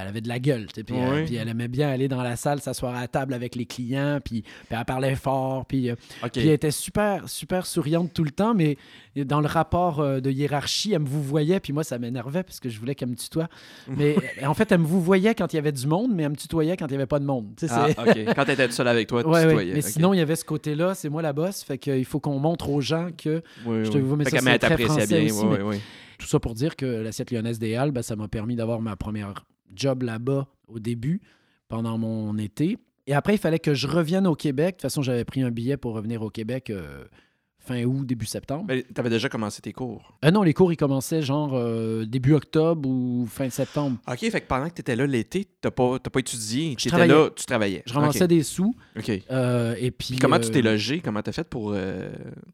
[0.00, 0.66] elle avait de la gueule.
[0.72, 1.24] Puis, euh, Oui.
[1.24, 4.18] puis elle aimait bien aller dans la salle, s'asseoir à la table avec les clients,
[4.24, 5.64] puis, elle parlait fort.
[5.66, 5.94] Puis, euh,
[6.32, 8.76] puis elle était super, super souriante tout le temps, mais
[9.16, 12.58] dans le rapport euh, de hiérarchie, elle me vous voyait, puis moi, ça m'énervait parce
[12.60, 13.48] que je voulais qu'elle me tutoie.
[13.88, 16.30] Mais en fait, elle me vous voyait quand il y avait du monde, mais elle
[16.30, 17.52] me tutoyait quand il n'y avait pas de monde.
[17.70, 18.34] Ah, c'est- OK.
[18.34, 19.46] Quand t'étais seul avec toi, tu Ouais, ouais.
[19.48, 19.74] tutoyais.
[19.74, 22.38] Mais sinon, il y avait ce côté-là, c'est moi la boss, fait qu'il faut qu'on
[22.38, 25.24] montre aux gens que Oui, je te mais Fait ça, elle très français bien.
[25.24, 25.80] aussi, oui, mais- oui, oui.
[26.18, 28.96] tout ça pour dire que l'assiette lyonnaise des Halles, ben, ça m'a permis d'avoir ma
[28.96, 31.20] première job là-bas au début,
[31.68, 32.78] pendant mon été.
[33.06, 34.66] Et après, il fallait que je revienne au Québec.
[34.66, 37.04] De toute façon, j'avais pris un billet pour revenir au Québec euh,
[37.58, 38.64] fin août, début septembre.
[38.66, 40.16] Mais t'avais déjà commencé tes cours?
[40.24, 43.98] Euh, non, les cours, ils commençaient genre euh, début octobre ou fin septembre.
[44.08, 46.74] OK, fait que pendant que t'étais là l'été, t'as pas, pas étudié.
[46.76, 47.12] T'étais travaillais.
[47.12, 47.82] là, tu travaillais.
[47.86, 48.74] Je ramassais des sous.
[48.96, 49.08] OK.
[49.08, 49.22] et
[49.90, 51.00] puis, Puis comment tu t'es logé?
[51.00, 51.76] Comment t'as fait pour...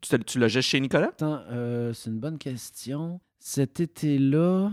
[0.01, 1.09] Tu, tu logeais chez Nicolas?
[1.09, 3.19] Attends, euh, c'est une bonne question.
[3.39, 4.71] Cet été-là,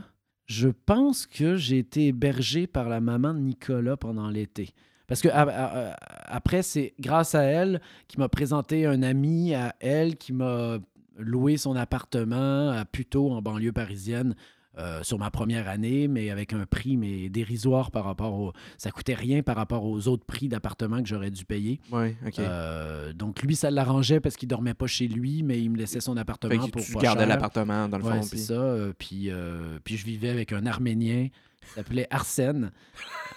[0.48, 4.70] je pense que j'ai été hébergé par la maman de Nicolas pendant l'été.
[5.06, 10.32] Parce que après, c'est grâce à elle qui m'a présenté un ami à elle qui
[10.32, 10.78] m'a
[11.18, 14.34] loué son appartement à Puteaux, en banlieue parisienne,
[14.78, 18.52] euh, sur ma première année, mais avec un prix mais dérisoire par rapport au...
[18.76, 21.80] Ça coûtait rien par rapport aux autres prix d'appartement que j'aurais dû payer.
[21.90, 22.38] Oui, OK.
[22.38, 26.00] Euh, donc lui, ça l'arrangeait parce qu'il dormait pas chez lui, mais il me laissait
[26.00, 28.22] son appartement fait que pour tu gardais l'appartement, dans le Ouais, fond.
[28.22, 28.54] c'est puis- ça.
[28.54, 31.28] euh, puis, euh, puis je vivais avec un Arménien
[31.68, 32.72] s'appelait Arsène.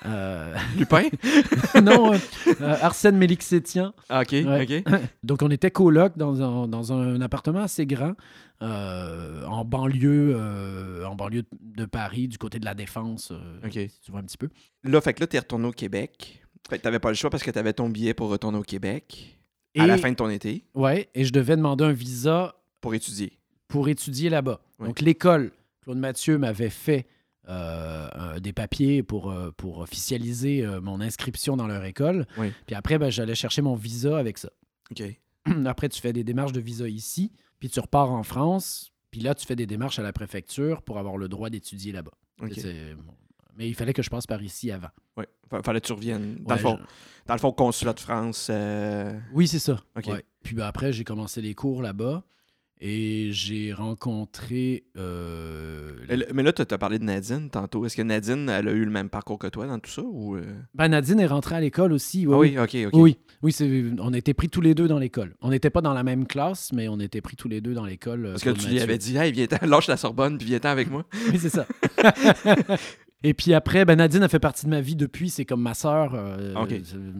[0.05, 1.03] Euh, Lupin?
[1.81, 2.17] non, euh,
[2.61, 3.93] euh, Arsène Mélixétian.
[4.09, 4.83] Ah, OK, Ouais.
[4.83, 4.93] OK.
[5.23, 8.13] Donc on était coloc dans un, dans un appartement assez grand
[8.61, 13.31] euh, en banlieue, euh, en banlieue de Paris, du côté de la Défense.
[13.31, 13.73] euh, OK.
[13.73, 14.49] si tu vois un petit peu.
[14.83, 16.41] Là, fait que là, t'es retourné au Québec.
[16.69, 19.39] Fait que t'avais pas le choix parce que t'avais ton billet pour retourner au Québec
[19.73, 22.93] Et, à la fin de ton été Ouais, et je devais demander un visa pour
[22.93, 23.39] étudier.
[23.67, 24.61] pour étudier là-bas.
[24.79, 25.51] Donc, l'école,
[25.81, 27.07] Claude Mathieu m'avait fait
[27.51, 32.25] euh, des papiers pour, euh, pour officialiser euh, mon inscription dans leur école.
[32.37, 32.51] Oui.
[32.65, 34.49] Puis après, ben, j'allais chercher mon visa avec ça.
[34.91, 35.03] OK.
[35.65, 39.33] Après, tu fais des démarches de visa ici, puis tu repars en France, puis là,
[39.35, 42.11] tu fais des démarches à la préfecture pour avoir le droit d'étudier là-bas.
[43.57, 44.87] Mais il fallait que je passe par ici avant.
[45.49, 46.35] Fa- Fallait que tu reviennes.
[46.41, 48.47] Dans, Ouais, le fond, je- dans le fond, consulat de France.
[48.49, 49.81] euh, Oui, c'est ça.
[50.07, 50.23] Ouais.
[50.43, 52.23] Puis ben, après, j'ai commencé les cours là-bas
[52.83, 54.83] et j'ai rencontré.
[54.97, 55.91] euh,
[56.33, 57.85] Mais, là- tu as parlé de Nadine tantôt.
[57.85, 60.01] Est-ce que Nadine, elle a eu le même parcours que toi dans tout ça?
[60.03, 60.41] Ou, euh?
[60.73, 62.25] Ben, Nadine est rentrée à l'école aussi.
[62.27, 62.99] Ah Oui, oui, OK, OK.
[63.01, 63.17] oui.
[63.43, 65.35] Oui, oui, on était pris tous les deux dans l'école.
[65.41, 67.85] On n'était pas dans la même classe, mais on était pris tous les deux dans
[67.85, 68.25] l'école.
[68.25, 70.89] euh, Parce que tu lui avais dit, hey, viens lâche la Sorbonne, puis viens-t'en avec
[70.89, 71.05] moi.
[71.31, 71.65] Oui, c'est ça.
[73.23, 75.29] Et puis après, ben Nadine a fait partie de ma vie depuis.
[75.29, 76.13] C'est comme ma sœur.
[76.15, 76.55] euh,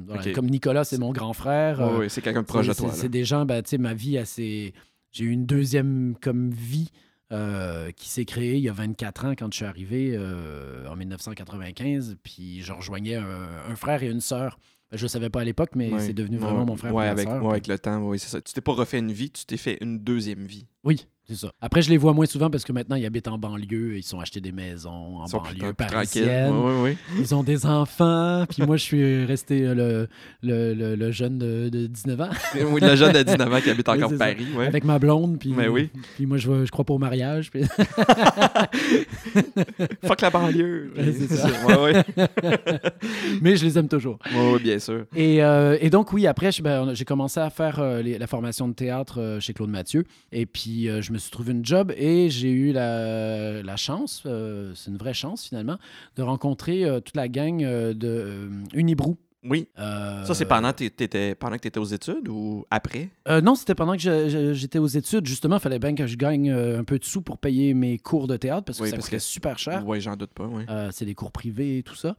[0.07, 0.31] voilà.
[0.33, 1.79] Comme Nicolas, c'est mon grand frère.
[1.99, 2.89] Ouais, c'est quelqu'un de proche de toi.
[2.91, 4.73] c'est- des gens, ben, tu sais, ma vie, s'est-
[5.11, 6.89] j'ai eu une deuxième comme vie
[7.31, 10.95] euh, qui s'est créée il y a 24 ans quand je suis arrivé euh, en
[10.95, 12.17] 1995.
[12.23, 14.59] Puis je rejoignais un, un frère et une sœur.
[14.91, 17.27] Ben, Je ne savais pas à l'époque, mais c'est devenu vraiment mon frère ma avec,
[17.27, 17.35] sœur.
[17.35, 18.41] ouais, Puis- avec le temps, oui, c'est ça.
[18.41, 20.67] Tu t'es pas refait une vie, tu t'es fait une deuxième vie.
[20.83, 21.51] Oui, c'est ça.
[21.61, 23.97] Après, je les vois moins souvent parce que maintenant, ils habitent en banlieue.
[23.97, 26.53] Ils sont achetés des maisons en Ils sont plus, banlieue parisienne.
[27.19, 28.45] Ils ont des enfants.
[28.49, 30.07] Puis moi, je suis resté euh, le,
[30.43, 33.69] le, le- le jeune de, de 19 ans oui, le jeune de 19 ans qui
[33.69, 34.17] habite Oui, encore.
[34.17, 34.47] Paris.
[34.55, 34.67] Ouais.
[34.67, 35.39] avec ma blonde.
[35.39, 35.89] Puis, Mais oui.
[36.15, 37.51] puis moi, je, je crois pas au mariage.
[37.51, 37.63] puis-
[40.05, 40.91] Fuck la banlieue.
[40.97, 41.49] Ouais, c'est ça.
[41.65, 42.03] Ouais, ouais.
[43.41, 44.17] Mais je les aime toujours.
[44.33, 45.05] Ouais, bien sûr.
[45.15, 48.67] Et, euh, et donc, oui, après, ben, j'ai commencé à faire euh, les- la formation
[48.67, 50.05] de théâtre euh, chez Claude Mathieu.
[50.31, 54.73] Et puis, je me suis trouvé une job et j'ai eu la, la chance, euh,
[54.75, 55.77] c'est une vraie chance finalement,
[56.15, 59.17] de rencontrer euh, toute la gang euh, de Unibrou.
[59.43, 59.67] Oui.
[59.75, 63.09] Ça, c'est pendant, que t'étais- pendant que tu étais aux études ou après?
[63.41, 65.25] non, c'était pendant que j'étais aux études.
[65.25, 68.27] Justement, il fallait bien que je gagne un peu de sous pour payer mes cours
[68.27, 69.81] de théâtre parce que Oui, ça parce coûtait que- super cher.
[69.87, 70.47] Oui, j'en doute pas.
[70.69, 72.15] Euh, c'est des cours privés et tout ça.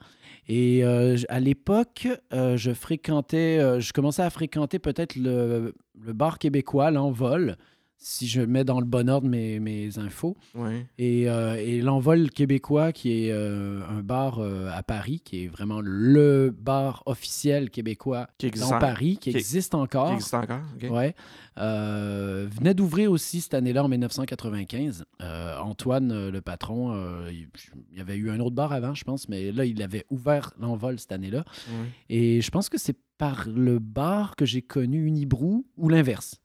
[0.48, 5.74] Et à l'époque, je fréquentais, je commençais à fréquenter peut-être le,
[6.04, 7.56] le bar québécois, l'Envol,
[8.04, 10.36] si je mets dans le bon ordre mes, mes infos.
[10.54, 10.86] Ouais.
[10.98, 15.46] Et, euh, et l'Envol québécois, qui est euh, un bar euh, à Paris, qui est
[15.48, 20.08] vraiment le bar officiel québécois Qui dans en- Paris, qui qui- existe encore.
[20.08, 20.60] qui existe encore?
[20.90, 21.14] Ouais.
[21.56, 25.04] Venait d'ouvrir aussi cette année-là, en 1995.
[25.20, 26.94] Euh, Antoine, le patron,
[27.30, 27.48] il
[27.92, 30.52] il y avait eu un autre bar avant, je pense, mais là, il avait ouvert
[30.58, 31.44] l'envol cette année-là.
[31.68, 31.88] Ouais.
[32.08, 36.40] Et je pense que c'est par le bar que j'ai connu Unibrou ou l'inverse.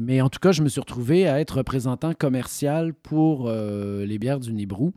[0.00, 4.18] Mais en tout cas, je me suis retrouvé à être représentant commercial pour euh, les
[4.18, 4.94] bières d'Unibrou.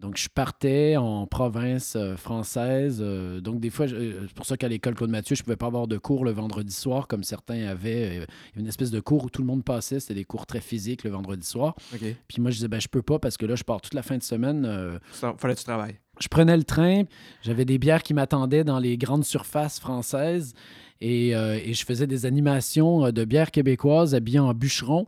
[0.00, 3.00] Donc, je partais en province euh, française.
[3.02, 5.66] euh, donc, des fois, c'est pour ça qu'à l'école Claude Mathieu, je ne pouvais pas
[5.66, 8.06] avoir de cours le vendredi soir, comme certains avaient.
[8.06, 8.26] Il y avait
[8.56, 10.00] une espèce de cours où tout le monde passait.
[10.00, 11.76] C'était des cours très physiques le vendredi soir.
[11.90, 14.02] Puis moi, je disais, ben, je peux pas parce que là, je pars toute la
[14.02, 14.98] fin de semaine.
[15.12, 15.98] Ça, fallait que tu travailles.
[16.18, 17.02] je prenais le train,
[17.42, 20.54] j'avais des bières qui m'attendaient dans les grandes surfaces françaises
[21.02, 25.06] et, euh, et je faisais des animations euh, de bières québécoises habillées en bûcheron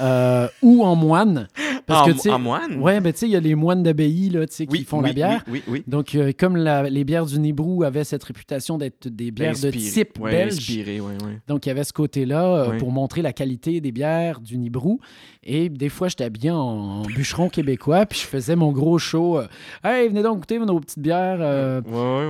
[0.00, 1.48] euh, ou en moine.
[1.86, 2.78] Parce en, que, en moine?
[2.80, 4.98] ouais, ben, tu sais, il y a les moines d'abbaye là, tu sais, qui font
[5.00, 5.44] oui, la bière.
[5.68, 5.84] Oui.
[5.86, 9.70] Donc, euh, comme la- les bières du Nibrou avaient cette réputation d'être des bières de
[9.70, 11.38] type Ouais, belge, Inspiré, ouais, ouais.
[11.46, 14.98] donc, il y avait ce côté-là euh, pour montrer la qualité des bières du Nibrou.
[15.42, 19.40] Et des fois, j'étais habillé en, en bûcheron québécois, puis je faisais mon gros show.
[19.84, 21.82] hey, venez donc goûter nos petites bières.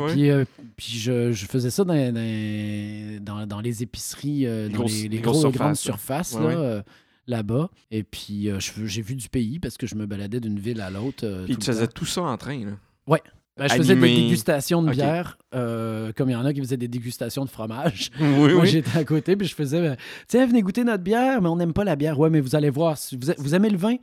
[0.09, 0.31] Puis,
[0.77, 5.19] puis je, je faisais ça dans, dans, les épiceries, Les dans grosses- les, les les
[5.21, 6.83] gros- grosses grandes surfaces, là,
[7.27, 7.71] là-bas.
[7.91, 10.91] Et puis, euh, j'ai vu du pays parce que je me baladais d'une ville à
[10.91, 11.25] l'autre.
[11.25, 11.93] euh, Puis tout tu faisais temps.
[11.95, 12.73] tout ça en train, là.
[13.57, 16.77] Ben, je faisais des dégustations de bière, euh, comme il y en a qui faisaient
[16.77, 18.11] des dégustations de fromage.
[18.21, 18.67] Oui, Moi, oui.
[18.67, 19.97] j'étais à côté, puis je faisais ben,
[20.27, 22.19] Tiens, venez goûter notre bière, mais on n'aime pas la bière.
[22.19, 22.97] Ouais, mais vous allez voir.
[23.39, 23.95] Vous aimez le vin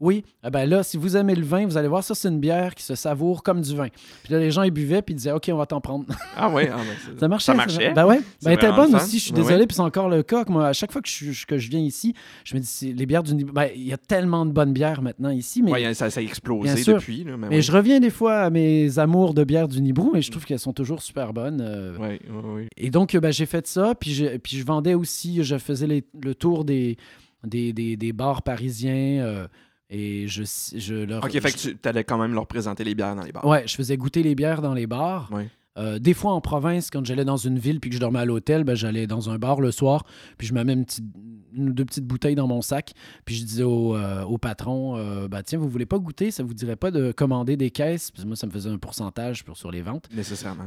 [0.00, 0.24] Oui.
[0.44, 2.74] Ah ben là, si vous aimez le vin, vous allez voir, ça, c'est une bière
[2.76, 3.88] qui se savoure comme du vin.
[4.22, 6.04] Puis là, les gens, ils buvaient, puis ils disaient OK, on va t'en prendre.
[6.36, 7.44] Ah ouais, ah ben, Ça marchait.
[7.46, 7.92] Ça marchait?
[7.94, 8.18] Ben ouais.
[8.42, 9.18] Ben, elle était bonne aussi.
[9.18, 10.44] Je suis Ben désolé, puis c'est encore le cas.
[10.44, 13.06] que Moi, à chaque fois que je, que je viens ici, je me dis les
[13.06, 13.34] bières du.
[13.44, 15.72] Ben, il y a tellement de bonnes bières maintenant ici, mais.
[15.72, 16.94] Ouais, ça, ça a explosé Bien sûr.
[16.94, 17.24] depuis.
[17.24, 20.30] Là, mais je reviens des fois à mes amours de bière du Nibrou, mais je
[20.30, 21.60] trouve qu'elles sont toujours super bonnes.
[21.60, 22.66] euh, Ouais, ouais, ouais.
[22.76, 25.88] et donc, euh, ben, j'ai fait ça, puis je, puis je vendais aussi, je faisais
[25.88, 26.96] les- le tour des,
[27.44, 29.48] des, des, des bars parisiens euh,
[29.90, 30.42] et je,
[30.76, 31.24] je leur...
[31.24, 33.44] Ok, fait que tu allais quand même leur présenter les bières dans les bars.
[33.46, 35.30] Ouais, je faisais goûter les bières dans les bars.
[35.78, 38.24] Euh, des fois en province, quand j'allais dans une ville puis que je dormais à
[38.24, 40.04] l'hôtel, ben, j'allais dans un bar le soir,
[40.36, 41.04] puis je me mets une, petite,
[41.54, 44.96] une ou deux petites bouteilles dans mon sac, puis je disais au, euh, au patron,
[44.96, 48.10] euh, ben, tiens, vous voulez pas goûter, ça vous dirait pas de commander des caisses,
[48.10, 50.08] Puis moi ça me faisait un pourcentage pour, sur les ventes.
[50.12, 50.64] Nécessairement.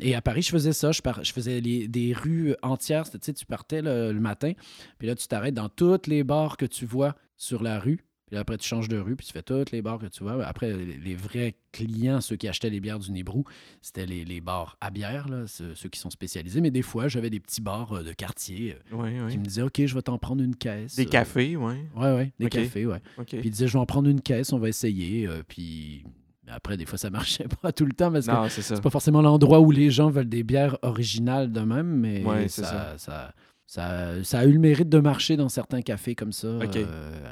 [0.00, 0.90] Et à Paris, je faisais ça.
[0.90, 3.04] Je, par- je faisais les- des rues entières.
[3.10, 4.52] Tu partais le, le matin,
[4.98, 8.00] puis là, tu t'arrêtes dans toutes les bars que tu vois sur la rue.
[8.30, 10.44] Puis après, tu changes de rue, puis tu fais toutes les bars que tu vois.
[10.46, 13.44] Après, les, les vrais clients, ceux qui achetaient les bières du Nibrou,
[13.82, 16.60] c'était les, les bars à bière, là, ceux, ceux qui sont spécialisés.
[16.60, 19.38] Mais des fois, j'avais des petits bars euh, de quartier euh, Oui, qui oui.
[19.38, 20.94] me disaient OK, je vais t'en prendre une caisse.
[20.94, 21.74] Des Euh, cafés, oui.
[21.96, 22.86] Ouais, ouais, des cafés.
[22.86, 23.00] OK.
[23.26, 25.28] Puis ils disaient Je vais en prendre une caisse, on va essayer.
[25.48, 26.04] puis
[26.46, 28.76] après, des fois, ça marchait pas tout le temps parce que Non, c'est ça.
[28.76, 32.48] c'est pas forcément l'endroit où les gens veulent des bières originales de même, mais Ouais,
[32.48, 33.34] ça, ça,
[33.66, 36.60] ça, ça a eu le mérite de marcher dans certains cafés comme ça euh,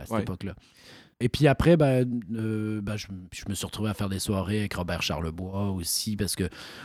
[0.00, 0.20] à cette Ouais.
[0.22, 0.54] époque-là.
[1.20, 4.60] Et puis après, ben, euh, ben, je, je me suis retrouvé à faire des soirées
[4.60, 6.44] avec Robert Charlebois aussi, parce que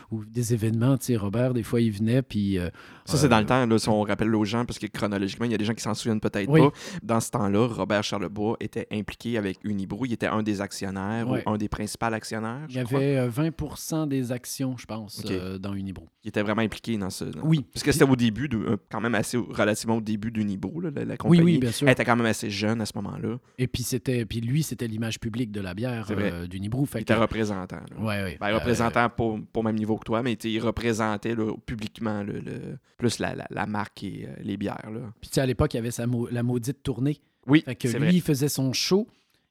[0.09, 2.57] ou des événements, tu sais, Robert, des fois, il venait, puis...
[2.57, 2.69] euh,
[3.05, 5.45] Ça, c'est dans le euh, temps, là, si on rappelle aux gens, parce que chronologiquement,
[5.45, 6.61] il y a des gens qui s'en souviennent peut-être Oui.
[6.61, 6.71] pas.
[7.03, 10.07] Dans ce temps-là, Robert Charlebois était impliqué avec Unibrou.
[10.07, 11.43] Il était un des actionnaires Ouais.
[11.45, 12.65] ou un des principaux actionnaires.
[12.69, 12.97] Il y crois.
[12.99, 15.23] avait euh, 20% des actions, je pense,
[15.59, 16.09] dans Unibro.
[16.23, 17.25] Il était vraiment impliqué dans ce.
[17.25, 17.63] dans- Oui.
[17.71, 21.05] Parce que c'était au début, de, quand même assez relativement au début d'Unibrou, là, la,
[21.05, 21.43] la Oui, compagnie.
[21.43, 21.85] oui, bien sûr.
[21.87, 23.37] Elle était quand même assez jeune à ce moment-là.
[23.59, 26.83] Et puis c'était, puis lui, c'était l'image publique de la bière euh, d'Unibrou.
[26.83, 27.77] Il Fait était que- représentant.
[27.77, 27.97] là.
[27.99, 28.37] Ouais, ouais.
[28.39, 32.33] Ben, Euh, représentant pas au même niveau que toi, mais il représentait là, publiquement le,
[32.39, 34.89] le- plus la, la- la marque et euh, les bières.
[34.91, 35.01] Là.
[35.21, 37.21] Puis à l'époque, il y avait sa la maudite tournée.
[37.47, 38.13] Oui, Fait que lui, vrai.
[38.13, 39.07] il faisait son show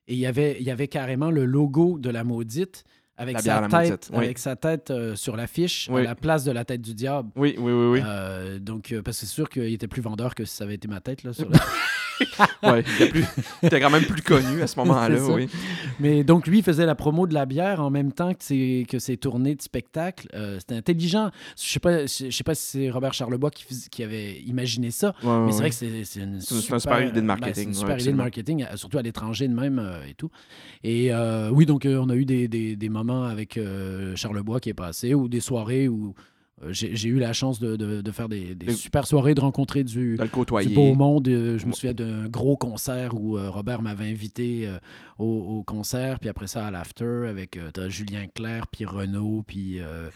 [0.08, 2.84] et il y avait, il y avait carrément le logo de la maudite
[3.18, 4.24] avec La sa La tête, oui.
[4.24, 6.00] avec sa tête euh, sur l'affiche Oui.
[6.00, 7.30] à la place de la tête du diable.
[7.36, 7.86] Oui, oui, oui.
[7.92, 8.00] oui.
[8.04, 10.74] Euh, donc, euh, parce que c'est sûr qu'il était plus vendeur que si ça avait
[10.76, 11.22] été ma tête.
[11.22, 11.60] Là, sur la-
[12.62, 13.24] Ouais, il était, plus-
[13.62, 15.16] il était quand même plus connu à ce moment-là.
[15.30, 15.48] Oui.
[16.00, 18.86] Mais donc, lui, il faisait la promo de la bière en même temps que ses,
[18.88, 20.28] que ses tournées de spectacle.
[20.34, 21.30] Euh, C'était intelligent.
[21.60, 25.28] Je sais pas, je sais pas si c'est Robert Charlebois qui, avait imaginé ça, Ouais,
[25.30, 27.98] ouais, mais c'est vrai que c'est une, super, idée de ben, marketing, c'est une super
[27.98, 30.30] idée de marketing, euh, surtout à l'étranger de même euh, et tout.
[30.84, 31.10] Et
[31.52, 33.58] oui, donc on a eu des, des- des moments avec
[34.14, 36.14] Charlebois qui est passé ou des soirées où
[36.70, 40.16] j'ai j'ai eu la chance de, de- de faire des, super soirées, de rencontrer du,
[40.74, 41.28] beau monde.
[41.28, 44.78] Euh, Je me souviens d'un gros concert où euh, Robert m'avait invité euh,
[45.18, 45.24] au,
[45.58, 50.08] au concert, puis après ça à l'after avec euh, Julien Clerc, puis Renaud, puis euh,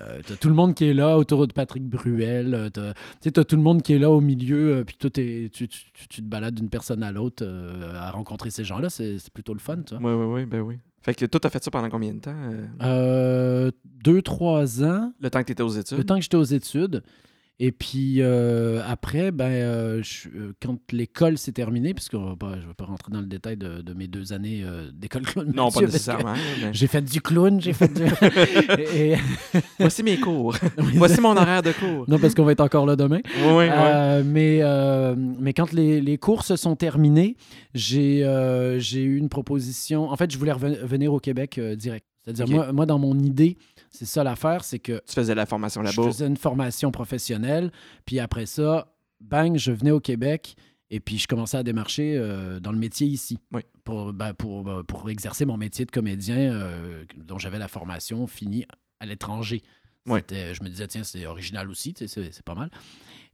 [0.00, 2.54] euh, t'as tout le monde qui est là autour de Patrick Bruel.
[2.54, 2.94] euh, t'as-
[3.30, 5.80] t'as tout le monde qui est là au milieu, euh, puis toi, t'es- tu, tu-
[5.92, 8.90] tu- tu te balades d'une personne à l'autre euh, à rencontrer ces gens-là.
[8.90, 10.12] C'est c'est plutôt le fun, tu vois.
[10.14, 10.76] Oui, oui, oui, ben oui.
[11.04, 12.34] Fait que toi, t'as fait ça pendant combien de temps?
[12.34, 13.70] euh, Euh,
[14.02, 15.12] deux, trois ans.
[15.20, 15.98] le temps que t'étais aux études?
[15.98, 17.02] Le temps que j'étais aux études.
[17.60, 22.30] Et puis euh, après, ben, euh, je- euh, quand l'école s'est terminée, puisque je ne
[22.30, 25.46] vais pas rentrer dans le détail de, de mes deux années d'école clown.
[25.54, 26.34] Non, Mathieu, pas parce que nécessairement.
[26.60, 28.02] mais- J'ai fait du clown, j'ai fait du...
[28.96, 29.14] et-
[29.78, 30.56] Voici mes cours.
[30.94, 32.04] Voici mon horaire de cours.
[32.08, 33.20] Non, parce qu'on va être encore là demain.
[33.44, 34.60] Oui, oui, mais,
[35.38, 37.36] mais quand les, les cours se sont terminés,
[37.72, 40.10] j'ai eu une proposition.
[40.10, 42.04] En fait, je voulais reven- venir au Québec direct.
[42.24, 43.58] C'est-à-dire, moi, moi, dans mon idée,
[43.94, 46.10] c'est ça l'affaire, c'est que Tu faisais la formation je là-bas.
[46.10, 47.70] faisais une formation professionnelle,
[48.06, 50.56] puis après ça, bang, je venais au Québec
[50.90, 53.38] et puis je commençais à démarcher euh, dans le métier ici.
[53.52, 53.62] Oui.
[53.84, 58.26] Pour, ben, pour, euh, pour exercer mon métier de comédien euh, dont j'avais la formation
[58.26, 58.64] finie
[59.00, 59.62] à l'étranger.
[60.06, 60.20] Oui.
[60.30, 62.70] Je me disais, tiens, c'est original aussi, tu c'est pas mal.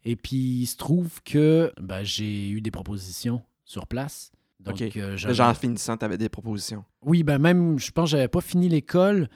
[0.05, 4.31] Et puis, il se trouve que ben, j'ai eu des propositions sur place.
[4.61, 4.97] Donc, OK.
[4.97, 6.85] euh, Genre, en finissant, t'avais des propositions.
[7.03, 9.29] oui, ben même, je pense que j'avais pas fini l'école.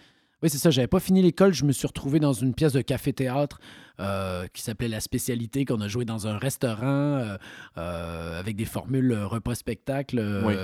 [0.45, 1.55] Oui, c'est ça, j'avais pas fini l'école.
[1.55, 3.59] Je me suis retrouvé dans une pièce de café-théâtre
[3.99, 7.39] euh, qui s'appelait La Spécialité, qu'on a joué dans un restaurant euh,
[7.79, 10.55] euh, avec des formules repas-spectacle oui,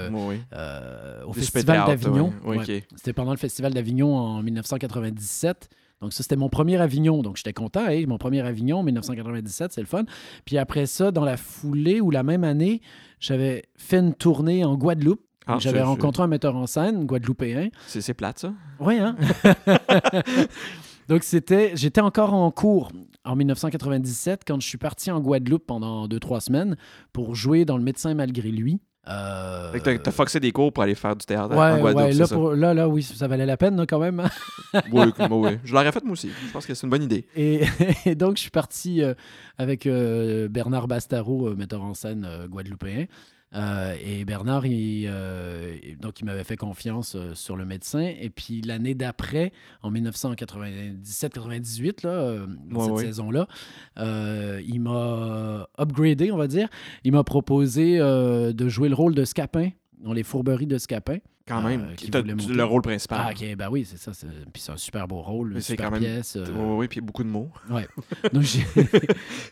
[1.24, 2.30] au Festival d'Avignon.
[2.44, 2.84] Oui, Ouais.
[2.94, 5.70] C'était pendant le Festival d'Avignon en 1997.
[6.02, 7.22] Donc, ça, c'était mon premier Avignon.
[7.22, 7.86] Donc, j'étais content.
[7.86, 10.04] Hey, mon premier Avignon, 1997, c'est le fun.
[10.44, 12.82] Puis après ça, dans la foulée ou la même année,
[13.18, 15.22] j'avais fait une tournée en Guadeloupe.
[15.54, 17.68] Ah, J'avais rencontré un metteur en scène, guadeloupéen.
[17.86, 18.52] C'est plate, ça?
[18.78, 19.16] Oui, hein?
[21.08, 21.72] Donc, c'était.
[21.74, 22.92] J'étais encore en cours
[23.24, 26.76] en 1997 quand je suis parti en Guadeloupe pendant deux, trois semaines
[27.12, 28.80] pour jouer dans Le médecin malgré lui.
[29.08, 31.96] Euh, Fait que t'as- t'as foxé des cours pour aller faire du théâtre en Guadeloupe,
[31.96, 34.22] ouais, là, pour- là, là, oui, ça valait la peine là, quand même.
[34.92, 35.58] Oui, oui, oui.
[35.64, 36.28] Je l'aurais fait moi aussi.
[36.46, 37.26] Je pense que c'est une bonne idée.
[37.34, 37.62] Et,
[38.06, 39.14] et donc, je suis parti euh,
[39.58, 43.06] avec euh, Bernard Bastaro, euh, metteur en scène guadeloupéen.
[43.54, 48.12] Euh, et Bernard, il, euh, donc, il m'avait fait confiance euh, sur le médecin.
[48.20, 52.34] Et puis, l'année d'après, en 1997-98, là,
[52.70, 53.04] Ouais, cette ouais.
[53.06, 53.48] saison-là,
[53.96, 56.68] il m'a upgradé, on va dire.
[57.04, 61.18] Il m'a proposé de jouer le rôle de Scapin dans les fourberies de Scapin.
[61.50, 61.88] Quand même.
[61.90, 63.20] euh, qui le rôle principal.
[63.22, 64.12] Ah, ok, ben oui, c'est ça.
[64.14, 66.36] c'est- Puis c'est un super beau rôle, Mais une c'est super quand même- pièce.
[66.36, 67.50] euh, Oui, oui, puis il y a beaucoup de mots.
[67.70, 67.86] Ouais.
[68.32, 68.44] Donc,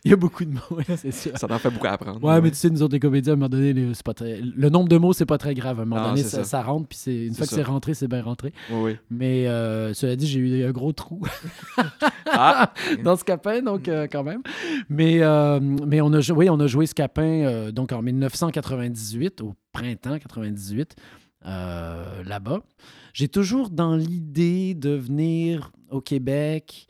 [0.05, 1.33] il y a beaucoup de mots, c'est sûr.
[1.37, 2.23] Ça t'en fait beaucoup à apprendre.
[2.23, 4.15] Ouais, mais tu sais, nous autres, les comédiens, à un moment donné, les- c'est pas
[4.15, 4.41] très...
[4.41, 5.79] le nombre de mots, c'est pas très grave.
[5.81, 6.45] À un moment Ah, donné, ça, ça.
[6.45, 8.53] ça rentre, puis une fois que c'est rentré, c'est bien rentré.
[8.71, 8.97] Oui, oui.
[9.11, 11.21] Mais euh, cela dit, j'ai eu un gros trou
[12.31, 12.73] Ah!
[13.05, 14.43] dans Scapin, donc quand même.
[14.89, 20.19] Mais, euh, mais on, a, oui, on a joué Scapin donc en 1998, au printemps
[20.19, 20.95] 98,
[21.47, 22.61] euh, là-bas.
[23.13, 26.87] J'ai toujours dans l'idée de venir au Québec.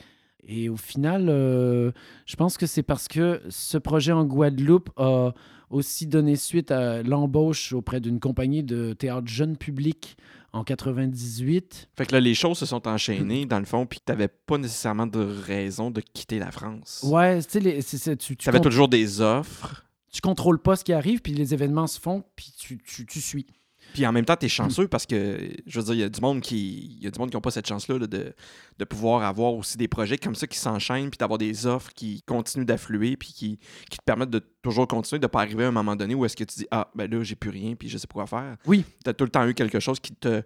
[0.46, 1.92] Et au final, euh,
[2.26, 5.32] je pense que c'est parce que ce projet en Guadeloupe a
[5.68, 10.16] aussi donné suite à l'embauche auprès d'une compagnie de théâtre jeune public
[10.55, 11.88] en 98.
[11.96, 15.07] Fait que là, les choses se sont enchaînées, dans le fond, puis t'avais pas nécessairement
[15.07, 17.05] de raison de quitter la France.
[17.07, 20.76] Ouais, tu sais, les- c'est- tu, tu, T'avais con- toujours des offres, tu contrôles pas
[20.76, 23.46] ce qui arrive, puis les événements se font, puis tu, tu, tu suis.
[23.93, 26.20] Puis en même temps, t'es chanceux parce que, je veux dire, il y a du
[26.20, 28.34] monde qui il y a du monde qui n'a pas cette chance-là là, de,
[28.78, 32.22] de pouvoir avoir aussi des projets comme ça qui s'enchaînent, puis d'avoir des offres qui
[32.22, 33.59] continuent d'affluer, puis qui,
[33.91, 36.36] qui te permettent de toujours continuer, de pas arriver à un moment donné où est-ce
[36.36, 38.57] que tu dis Ah, ben là, j'ai plus rien, puis je sais pas quoi faire.
[38.66, 38.84] Oui.
[39.05, 40.43] T'as tout le temps eu quelque chose qui te.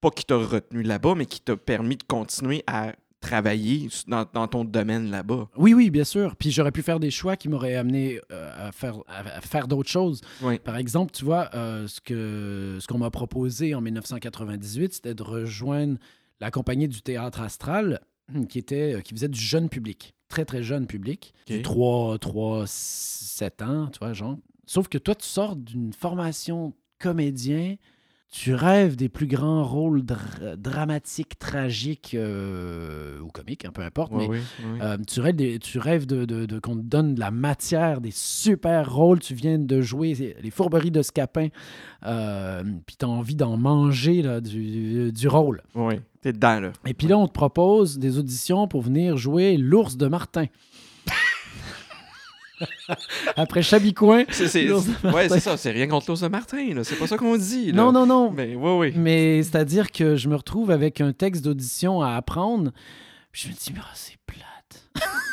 [0.00, 2.92] Pas qui t'a retenu là-bas, mais qui t'a permis de continuer à
[3.24, 5.48] travailler dans, dans ton domaine là-bas.
[5.56, 6.36] Oui, oui, bien sûr.
[6.36, 9.66] Puis j'aurais pu faire des choix qui m'auraient amené euh, à faire, à, à faire
[9.66, 10.20] d'autres choses.
[10.42, 10.58] Oui.
[10.58, 15.22] Par exemple, tu vois, euh, ce que ce qu'on m'a proposé en 1998, c'était de
[15.22, 15.98] rejoindre
[16.40, 18.00] la compagnie du théâtre astral,
[18.48, 21.56] qui, était, euh, qui faisait du jeune public, très, très jeune public, Ok.
[21.56, 24.36] du 3, 3, 7 ans, tu vois, genre.
[24.66, 27.76] Sauf que toi, tu sors d'une formation comédien,
[28.36, 34.10] tu rêves des plus grands rôles dra- dramatiques, tragiques euh, ou comiques, hein, peu importe,
[34.12, 34.78] mais oui, oui.
[34.82, 38.00] euh, tu rêves, des- tu rêves de, de- de- qu'on te donne de la matière,
[38.00, 39.20] des super rôles.
[39.20, 41.46] Tu viens de jouer les fourberies de Scapin,
[42.06, 45.62] euh, puis tu as envie d'en manger là, du, du rôle.
[45.76, 46.72] Oui, t'es dedans, là.
[46.86, 50.46] Et puis là, on te propose des auditions pour venir jouer l'ours de Martin.
[53.36, 54.24] Après Chabicoin.
[54.30, 56.82] C'est, ouais, c'est ça, c'est rien contre l'ours de Martin.
[56.82, 57.82] C'est pas ça qu'on dit, là.
[57.82, 58.30] Non, non, non.
[58.30, 58.92] Mais oui, oui.
[58.96, 62.72] Mais c'est-à-dire que je me retrouve avec un texte d'audition à apprendre.
[63.32, 64.90] Puis je me dis, mais ah, c'est plate.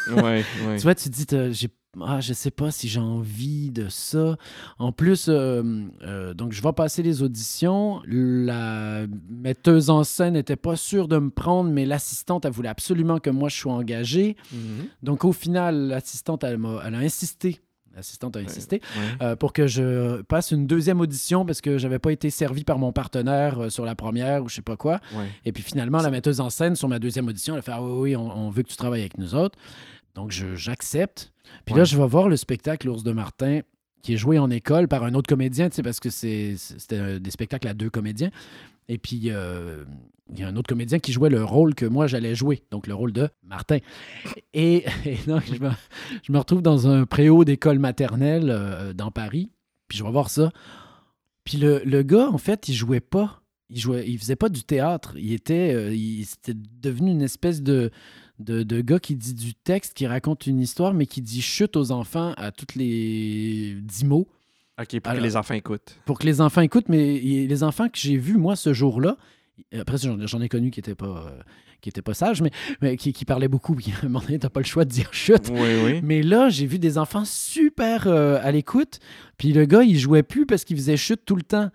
[0.09, 0.75] Ouais, ouais.
[0.77, 1.69] Tu vois, tu te dis, j'ai,
[1.99, 4.37] ah, je sais pas si j'ai envie de ça.
[4.79, 5.61] En plus, euh,
[6.03, 8.01] euh, donc je vais passer les auditions.
[8.07, 13.19] La metteuse en scène n'était pas sûre de me prendre, mais l'assistante, elle voulait absolument
[13.19, 14.37] que moi je sois engagé.
[14.53, 14.59] Mhm.
[15.03, 17.59] Donc au final, l'assistante, elle, a insisté.
[17.93, 19.01] L'assistante a insisté Ouais.
[19.27, 22.79] euh, pour que je passe une deuxième audition parce que j'avais pas été servi par
[22.79, 25.01] mon partenaire sur la première ou je sais pas quoi.
[25.13, 25.27] Ouais.
[25.43, 27.83] Et puis finalement, la metteuse en scène, sur ma deuxième audition, elle a fait Ah
[27.83, 29.59] oui, oui, on, on veut que tu travailles avec nous autres.
[30.15, 31.30] Donc je- j'accepte.
[31.65, 33.61] Puis là, je vais voir le spectacle L'ours de Martin
[34.01, 37.19] qui est joué en école par un autre comédien, tu sais, parce que c'est- c'était
[37.19, 38.31] des spectacles à deux comédiens.
[38.89, 39.83] Et puis, euh,
[40.33, 42.87] il y a un autre comédien qui jouait le rôle que moi, j'allais jouer, donc
[42.87, 43.77] le rôle de Martin.
[44.53, 45.69] Et, et donc, je me,
[46.23, 49.51] je me retrouve dans un préau d'école maternelle euh, dans Paris,
[49.87, 50.51] puis je vais voir ça.
[51.43, 53.41] Puis le, le gars, en fait, il jouait pas.
[53.69, 55.13] Il jouait, il faisait pas du théâtre.
[55.17, 57.89] Il était, euh, il c'était devenu une espèce de,
[58.41, 61.75] de, de gars qui dit du texte, qui raconte une histoire, mais qui dit chute
[61.77, 64.27] aux enfants à toutes les dix mots
[64.79, 65.97] OK, pour Alors- que les enfants écoutent.
[66.05, 66.89] pour que les enfants écoutent.
[66.89, 69.17] Mais les enfants que j'ai vus, moi, ce jour-là,
[69.77, 71.41] après, j'en ai connu qui n'étaient pas, euh,
[71.81, 72.49] qui étaient pas sages, mais,
[72.81, 73.75] mais qui, qui parlaient beaucoup.
[73.75, 75.49] Puis à un moment donné, pas le choix de dire chute.
[75.51, 75.99] Oui, oui.
[76.01, 78.99] Mais là, j'ai vu des enfants super euh, à l'écoute.
[79.37, 81.69] Puis le gars, il jouait plus parce qu'il faisait chute tout le temps.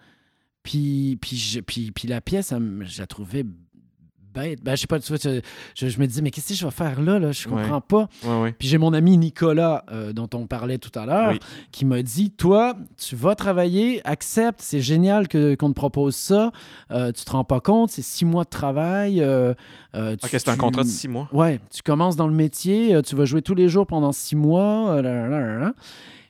[0.65, 3.45] Puis, puis, je- puis, puis la pièce, elle je la trouvais
[4.41, 4.63] bête.
[4.63, 5.41] Ben, je sais pas, tu vois, je,
[5.75, 7.19] je- je me disais, mais qu'est-ce que je vais faire là?
[7.19, 7.33] là?
[7.33, 7.63] Je Ouais.
[7.63, 8.09] comprends pas.
[8.59, 11.39] Puis j'ai mon ami Nicolas, euh, dont on parlait tout à l'heure, Oui.
[11.73, 16.53] qui m'a dit Toi, tu vas travailler, accepte, c'est génial que- qu'on te propose ça.
[16.91, 19.21] Euh, tu te rends pas compte, c'est six mois de travail.
[19.23, 19.55] euh,
[19.95, 21.29] euh, tu- c'est un tu- contrat de six mois.
[21.33, 24.37] Ouais, tu commences dans le métier, euh, tu vas jouer tous les jours pendant six
[24.37, 25.01] mois.
[25.03, 25.73] là, là.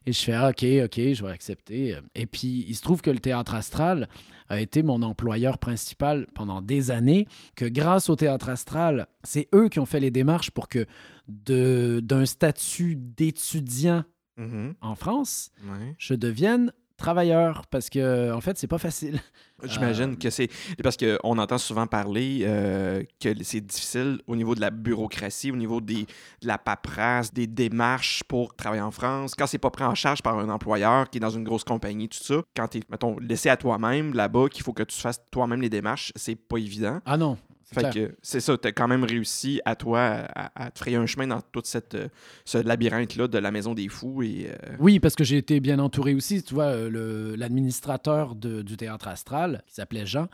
[0.07, 1.97] Et je fais ah, OK, OK, je vais accepter.
[2.15, 4.09] Et puis, il se trouve que le théâtre astral
[4.49, 9.69] a été mon employeur principal pendant des années, que grâce au théâtre astral, c'est eux
[9.69, 10.87] qui ont fait les démarches pour que
[11.29, 14.05] de- d'un statut d'étudiant
[14.39, 14.75] Mhm.
[14.83, 15.51] en France,
[15.99, 17.67] je devienne travailleur.
[17.71, 19.21] Parce que, en fait, c'est pas facile.
[19.65, 20.49] J'imagine Euh, que c'est.
[20.83, 25.57] Parce qu'on entend souvent parler euh, que c'est difficile au niveau de la bureaucratie, au
[25.57, 26.03] niveau des,
[26.43, 29.35] de la paperasse, des démarches pour travailler en France.
[29.35, 32.09] Quand c'est pas pris en charge par un employeur qui est dans une grosse compagnie,
[32.09, 35.21] tout ça, quand tu es, mettons, laissé à toi-même là-bas, qu'il faut que tu fasses
[35.31, 37.01] toi-même les démarches, c'est pas évident.
[37.07, 37.39] Ah non.
[37.69, 38.09] C'est Fait clair.
[38.11, 41.07] que c'est ça, tu as quand même réussi à toi à, à te frayer un
[41.07, 42.09] chemin dans tout cette, euh,
[42.45, 44.23] ce labyrinthe-là de la Maison des Fous.
[44.23, 46.43] Et, euh, Oui, parce que j'ai été bien entouré aussi.
[46.45, 50.29] Tu vois, euh, l'administrateur du théâtre astral, qui s'appelait Jean,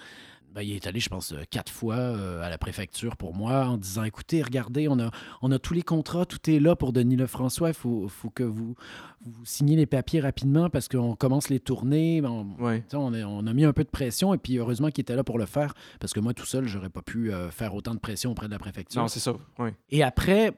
[0.54, 3.64] ben, il est allé, je pense, euh, quatre fois euh, à la préfecture pour moi
[3.66, 6.92] en disant écoutez, regardez, on a, on a tous les contrats, tout est là pour
[6.92, 7.68] Denis Lefrançois.
[7.70, 8.74] Il faut, faut que vous,
[9.24, 12.22] vous signiez les papiers rapidement parce qu'on commence les tournées.
[12.24, 12.84] On, Ouais.
[12.92, 15.38] a, on a mis un peu de pression et puis heureusement qu'il était là pour
[15.38, 18.32] le faire parce que moi, tout seul, j'aurais pas pu euh, faire autant de pression
[18.32, 19.00] auprès de la préfecture.
[19.00, 19.34] Non, c'est ça.
[19.90, 20.52] Et après,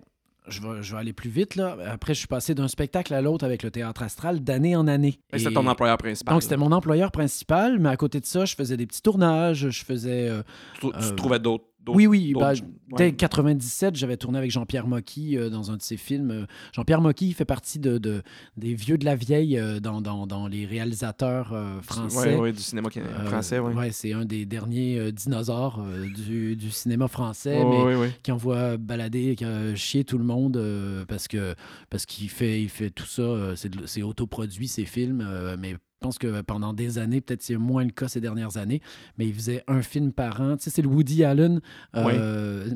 [0.49, 1.55] je vais, je vais aller plus vite.
[1.57, 1.77] là.
[1.87, 5.19] Après, je suis passé d'un spectacle à l'autre avec le théâtre astral d'année en année.
[5.33, 6.35] Mais C'était Et- ton employeur principal.
[6.35, 9.69] Donc, c'était mon employeur principal, mais à côté de ça, je faisais des petits tournages,
[9.71, 10.29] je faisais...
[10.29, 10.43] euh,
[10.81, 11.65] Tu, tu euh, trouvais d'autres.
[11.89, 12.59] Oui, oui, bah, ouais.
[12.97, 16.31] Dès 97, j'avais tourné avec Jean-Pierre Mocky euh, dans un de ses films.
[16.31, 18.23] Euh, Jean-Pierre Mocky fait partie de, de-
[18.57, 22.35] des vieux de la vieille euh, dans, dans- dans les réalisateurs euh, français.
[22.35, 22.89] Ouais, ouais, du cinéma
[23.27, 23.73] français, oui.
[23.75, 25.83] ouais, c'est un des derniers dinosaures
[26.15, 30.61] du, du cinéma français, mais qui envoie balader, qui a chier tout le monde
[31.09, 31.55] parce que
[31.91, 33.55] parce qu'il fait, il fait tout ça.
[33.87, 35.27] c'est autoproduit, ses films,
[35.59, 38.83] mais je pense que pendant des années, peut-être c'est moins le cas ces dernières années,
[39.17, 40.59] mais il faisait un film par an.
[40.59, 41.63] Tu sais, c'est le Woody Allen
[41.97, 42.67] euh,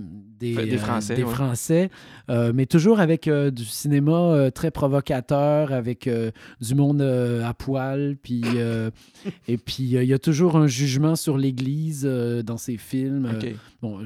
[0.40, 1.24] des, euh, Français, des.
[1.26, 1.90] Français,
[2.30, 8.42] euh, mais toujours avec du cinéma très provocateur, avec du monde à poil, puis
[9.46, 13.28] et puis il y a toujours un jugement sur l'Église dans ses films.
[13.82, 14.00] Bon,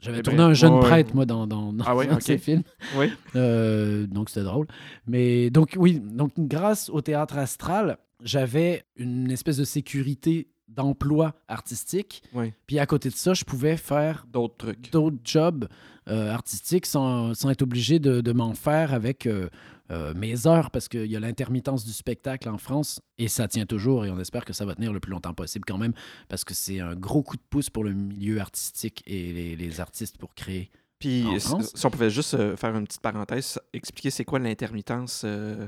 [0.00, 0.84] j'avais Eh tourné ben, un jeune ouais, ouais.
[0.84, 2.62] prêtre, moi, dans, dans, dans Ah dans ces films.
[2.96, 3.10] Oui.
[3.34, 4.66] Euh, donc, c'était drôle.
[5.06, 12.22] Mais donc, oui, donc grâce au théâtre astral, j'avais une espèce de sécurité d'emploi artistique.
[12.34, 12.52] Oui.
[12.66, 14.92] Puis à côté de ça, je pouvais faire D'autres trucs.
[14.92, 15.66] d'autres jobs
[16.08, 19.48] euh, artistiques sans, sans être obligé de, de m'en faire avec euh,
[19.90, 23.64] euh, mes heures parce qu'il y a l'intermittence du spectacle en France et ça tient
[23.64, 25.94] toujours et on espère que ça va tenir le plus longtemps possible quand même
[26.28, 29.80] parce que c'est un gros coup de pouce pour le milieu artistique et les, les
[29.80, 30.70] artistes pour créer.
[30.98, 35.22] Puis, si, on pouvait juste faire une petite parenthèse, expliquer c'est quoi l'intermittence.
[35.24, 35.66] euh,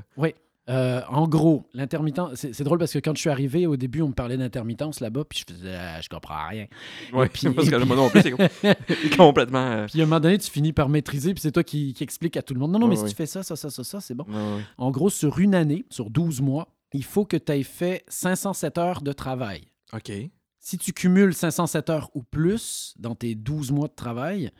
[0.71, 4.07] Euh, en gros, l'intermittence, c'est drôle parce que quand je suis arrivé, au début, on
[4.07, 6.67] me parlait d'intermittence là-bas, puis je faisais, Ah, je comprends rien.
[7.33, 8.47] Puis- parce que non plus, c'est com-
[9.17, 9.59] complètement.
[9.71, 12.03] euh, Puis à un moment donné, tu finis par maîtriser, puis c'est toi qui, qui
[12.03, 12.71] explique à tout le monde.
[12.71, 14.25] Non, non, mais si tu fais ça, ça, ça, ça, ça, c'est bon.
[14.77, 18.77] En gros, sur une année, sur 12 mois, il faut que tu aies fait 507
[18.77, 19.63] heures de travail.
[19.93, 20.11] OK.
[20.59, 24.51] Si tu cumules 507 heures ou plus dans tes 12 mois de travail,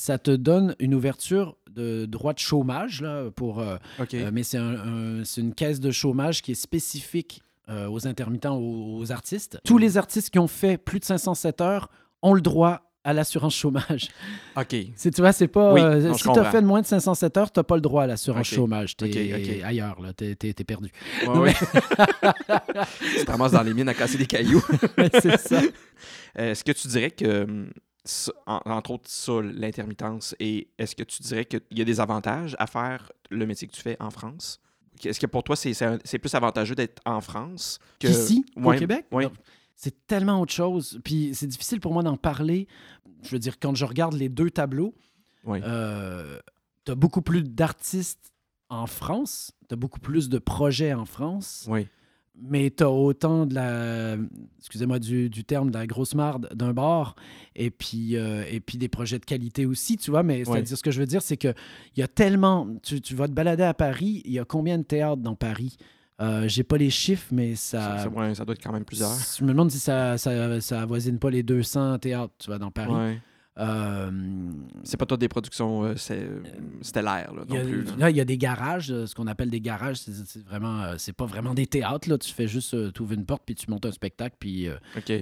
[0.00, 3.76] ça te donne une ouverture de droit de chômage, là, pour, euh,
[4.14, 4.76] euh, mais c'est un-
[5.20, 9.58] un- c'est une caisse de chômage qui est spécifique euh, aux intermittents, aux, aux artistes.
[9.64, 11.90] Tous les artistes qui ont fait plus de 507 heures
[12.22, 14.08] ont le droit à l'assurance chômage.
[14.56, 14.68] OK.
[14.68, 15.72] Tu vois, c'est pas.
[15.72, 17.74] Oui, non, je si tu as fait de moins de 507 heures, tu n'as pas
[17.74, 18.96] le droit à l'assurance chômage.
[18.96, 20.12] Tu es ailleurs, là.
[20.12, 20.90] Tu es, perdu.
[21.26, 21.54] Ouais, ouais.
[23.18, 24.64] tu te ramasses dans les mines à casser des cailloux.
[25.20, 25.60] c'est ça.
[26.36, 27.70] Est-ce que tu dirais que, hum,
[28.46, 32.66] entre autres, ça, l'intermittence, et est-ce que tu dirais qu'il y a des avantages à
[32.66, 34.60] faire le métier que tu fais en France?
[35.04, 38.08] Est-ce que pour toi, c'est- plus avantageux d'être en France que...
[38.08, 39.24] Ici, au Ouais, Québec, ouais.
[39.26, 39.32] non.
[39.76, 40.98] c'est tellement autre chose.
[41.04, 42.66] Puis c'est difficile pour moi d'en parler.
[43.22, 44.94] Je veux dire, quand je regarde les deux tableaux,
[45.44, 45.60] Ouais.
[45.60, 48.32] tu as beaucoup plus d'artistes
[48.70, 51.86] en France, tu as beaucoup plus de projets en France, Oui.
[52.42, 54.16] Mais tu as autant de la,
[54.58, 57.14] excusez-moi du, du terme, de la grosse marde d'un bord,
[57.56, 60.22] et puis, euh, et puis des projets de qualité aussi, tu vois.
[60.22, 61.54] Mais c'est-à-dire, ce que je veux dire, c'est qu'il
[61.96, 62.68] y a tellement.
[62.82, 65.76] Tu, tu vas te balader à Paris, il y a combien de théâtres dans Paris?
[66.20, 67.98] Euh, J'ai pas les chiffres, mais Ça, ça.
[68.04, 69.10] ça- ouais, ça doit être quand même plusieurs.
[69.38, 72.72] Je me demande si ça, ça, ça avoisine pas les 200 théâtres, tu vois, dans
[72.72, 72.92] Paris.
[72.92, 73.20] Ouais.
[73.58, 74.10] Euh,
[74.84, 76.40] C'est pas toi des productions euh, euh,
[76.80, 77.84] stellaires, là, non a- plus.
[77.98, 78.10] là.
[78.10, 79.96] il y a des garages, ce qu'on appelle des garages.
[79.98, 82.08] C'est vraiment, c'est pas vraiment des théâtres.
[82.08, 82.18] Là.
[82.18, 85.12] Tu fais juste, tu ouvres une porte, puis tu montes un spectacle, puis, OK.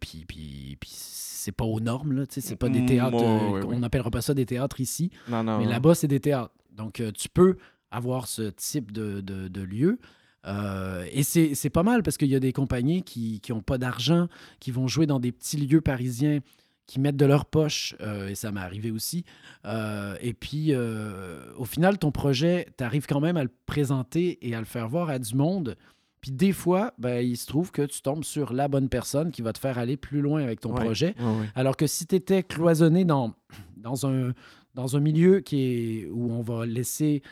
[0.00, 2.12] puis, puis, puis c'est pas aux normes.
[2.12, 3.16] Là, c'est pas des Mm, théâtres.
[3.16, 5.58] on n'appellera pas ça des théâtres ici, Non, non.
[5.58, 6.54] mais là-bas, c'est des théâtres.
[6.76, 7.56] Donc, tu peux
[7.90, 9.98] avoir ce type de, de, de lieu.
[10.46, 13.78] Euh, et c'est c'est pas mal parce qu'il y a des compagnies qui n'ont pas
[13.78, 14.28] d'argent,
[14.60, 16.40] qui vont jouer dans des petits lieux parisiens,
[16.86, 19.24] qui mettent de leur poche, euh, et ça m'est arrivé aussi.
[19.64, 24.38] Euh, et puis, euh, au final, ton projet, tu arrives quand même à le présenter
[24.46, 25.76] et à le faire voir à du monde.
[26.20, 29.42] Puis des fois, ben, il se trouve que tu tombes sur la bonne personne qui
[29.42, 30.84] va te faire aller plus loin avec ton Ouais.
[30.84, 31.14] projet.
[31.18, 31.46] Ouais, ouais.
[31.54, 33.34] Alors que si tu étais cloisonné dans,
[33.76, 34.32] dans, un,
[34.74, 35.62] dans un milieu qui
[36.02, 37.22] est, où on va laisser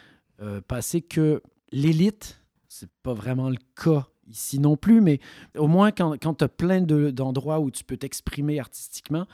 [0.66, 1.40] passer que
[1.70, 5.20] l'élite, c'est pas vraiment le cas ici non plus, mais
[5.56, 9.26] au moins quand, quand tu as plein de- d'endroits où tu peux t'exprimer artistiquement,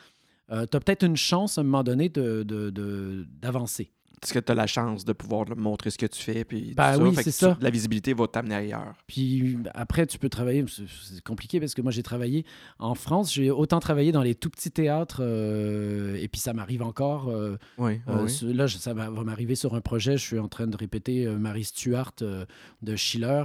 [0.49, 3.93] tu as peut-être une chance à un moment donné d'avancer.
[4.21, 6.45] Parce que tu as la chance de pouvoir montrer ce que tu fais.
[6.45, 7.57] Puis tout oui, c'est tu- ça.
[7.61, 8.95] La visibilité va t'amener ailleurs.
[9.07, 10.65] Puis après, tu peux travailler.
[10.69, 12.45] C'est compliqué parce que moi, j'ai travaillé
[12.79, 13.33] en France.
[13.35, 15.19] J'ai autant travaillé dans les tout petits théâtres.
[15.21, 17.29] euh, et puis ça m'arrive encore.
[17.29, 18.31] euh, Oui, euh, oui.
[18.31, 20.17] ce- là, je- ça va va m'arriver sur un projet.
[20.17, 23.45] Je suis en train de répéter Marie Stuart de Schiller.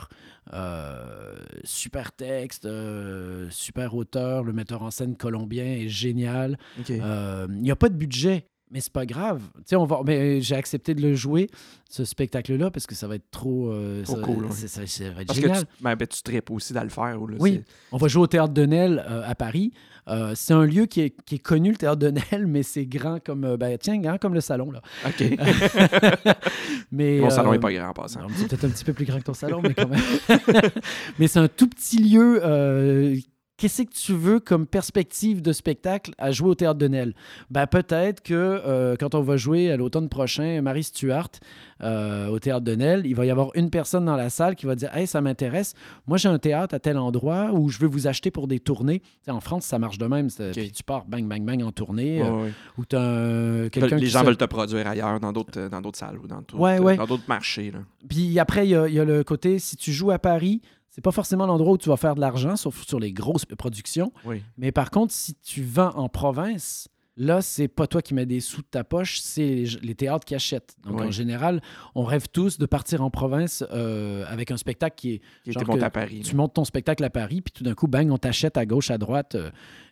[1.64, 2.68] Super texte,
[3.50, 4.44] super auteur.
[4.44, 6.58] Le metteur en scène colombien est génial.
[6.90, 9.42] Il n'y a pas de budget, mais c'est pas grave.
[9.74, 11.50] On va, mais j'ai accepté de le jouer,
[11.90, 13.72] ce spectacle-là, parce que ça va être trop.
[13.72, 15.58] euh, Trop ça, cool, ça- ça va être Parce génial.
[15.66, 17.16] que tu, ben, ben, tu tripes aussi dans le faire.
[17.18, 17.64] là, Oui.
[17.92, 19.72] On va jouer au Théâtre de Nesle euh, à Paris.
[20.10, 22.86] Euh, c'est un lieu qui est, qui est connu, le Théâtre de Nesle, mais c'est
[22.86, 23.46] grand comme.
[23.46, 24.72] euh, ben, tiens, grand comme le salon.
[24.72, 24.82] Là.
[25.06, 25.24] OK.
[26.92, 28.22] mais, Mon salon n'est pas grand en passant.
[28.36, 30.02] C'est peut-être un petit peu plus grand que ton salon, mais quand même.
[31.20, 32.42] mais c'est un tout petit lieu.
[33.54, 37.14] Euh, Qu'est-ce que tu veux comme perspective de spectacle à jouer au Théâtre de Nesle?
[37.52, 41.30] Ben, peut-être que euh, quand on va jouer à l'automne prochain, Marie Stuart,
[41.82, 44.66] euh, au Théâtre de Nesle, il va y avoir une personne dans la salle qui
[44.66, 45.76] va dire Hey, ça m'intéresse.
[46.08, 49.02] Moi, j'ai un théâtre à tel endroit où je veux vous acheter pour des tournées.
[49.28, 50.28] En France, ça marche de même.
[50.54, 52.22] Puis tu pars bang, bang, bang en tournée.
[52.24, 52.52] Ouais, euh, ouais.
[52.78, 56.18] ou quelqu'un Les gens se- veulent te produire ailleurs, dans d'autres euh, dans d'autres salles
[56.18, 56.98] ou dans d'autres Ouais, ouais.
[56.98, 57.72] dans d'autres marchés.
[57.72, 57.80] Là.
[58.10, 60.62] Puis après, il y, a- il y a le côté, si tu joues à Paris,
[60.96, 64.14] c'est pas forcément l'endroit où tu vas faire de l'argent, sauf sur les grosses productions.
[64.26, 64.44] Oui.
[64.60, 66.88] Mais par contre, si tu vends en province,
[67.18, 70.24] là, c'est pas toi qui mets des sous de ta poche, c'est les, les théâtres
[70.26, 70.76] qui achètent.
[70.84, 71.08] Donc Oui.
[71.08, 71.62] en général,
[71.96, 75.20] on rêve tous de partir en province euh, avec un spectacle qui est.
[75.44, 76.22] Qui Genre était monté que à Paris.
[76.24, 78.92] Tu montes ton spectacle à Paris, puis tout d'un coup, bang, on t'achète à gauche,
[78.92, 79.34] à droite.
[79.34, 79.50] euh,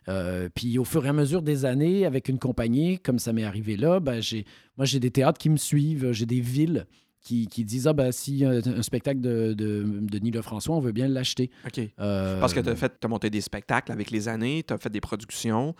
[0.08, 3.44] euh, puis au fur et à mesure des années, avec une compagnie, comme ça m'est
[3.44, 4.44] arrivé là, ben, j'ai,
[4.76, 6.86] moi, j'ai des théâtres qui me suivent, j'ai des villes
[7.22, 10.80] qui, qui disent Ah, ben, si un, un spectacle de, de, de Denis Lefrançois, on
[10.80, 11.50] veut bien l'acheter.
[11.66, 11.80] OK.
[12.00, 14.78] Euh, Parce que tu as fait as monté des spectacles avec les années, tu as
[14.78, 15.74] fait des productions,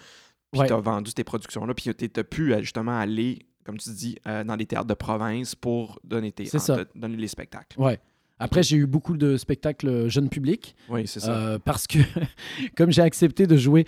[0.52, 0.66] puis Ouais.
[0.66, 4.16] tu as vendu tes productions-là, puis tu as pu euh, justement aller, comme tu dis,
[4.26, 6.48] euh, dans les théâtres de province pour donner, tes,
[6.94, 7.80] donner les spectacles.
[7.80, 7.98] Ouais.
[8.38, 11.32] Après, j'ai eu beaucoup de spectacles jeunes publics Oui, c'est ça.
[11.36, 11.98] euh, parce que,
[12.76, 13.84] comme j'ai accepté de jouer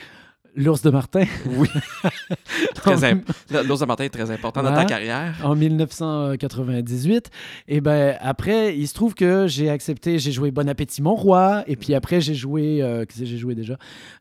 [0.57, 1.69] L'ours de Martin Oui.
[3.67, 5.35] L'ours de Martin est très important dans ta carrière.
[5.43, 7.31] en 1998.
[7.69, 11.65] Et ben après, il se trouve que j'ai accepté, j'ai joué Bon Appétit Mon Roi,
[11.67, 13.77] et puis après j'ai joué, euh, qu'est-ce que j'ai joué déjà?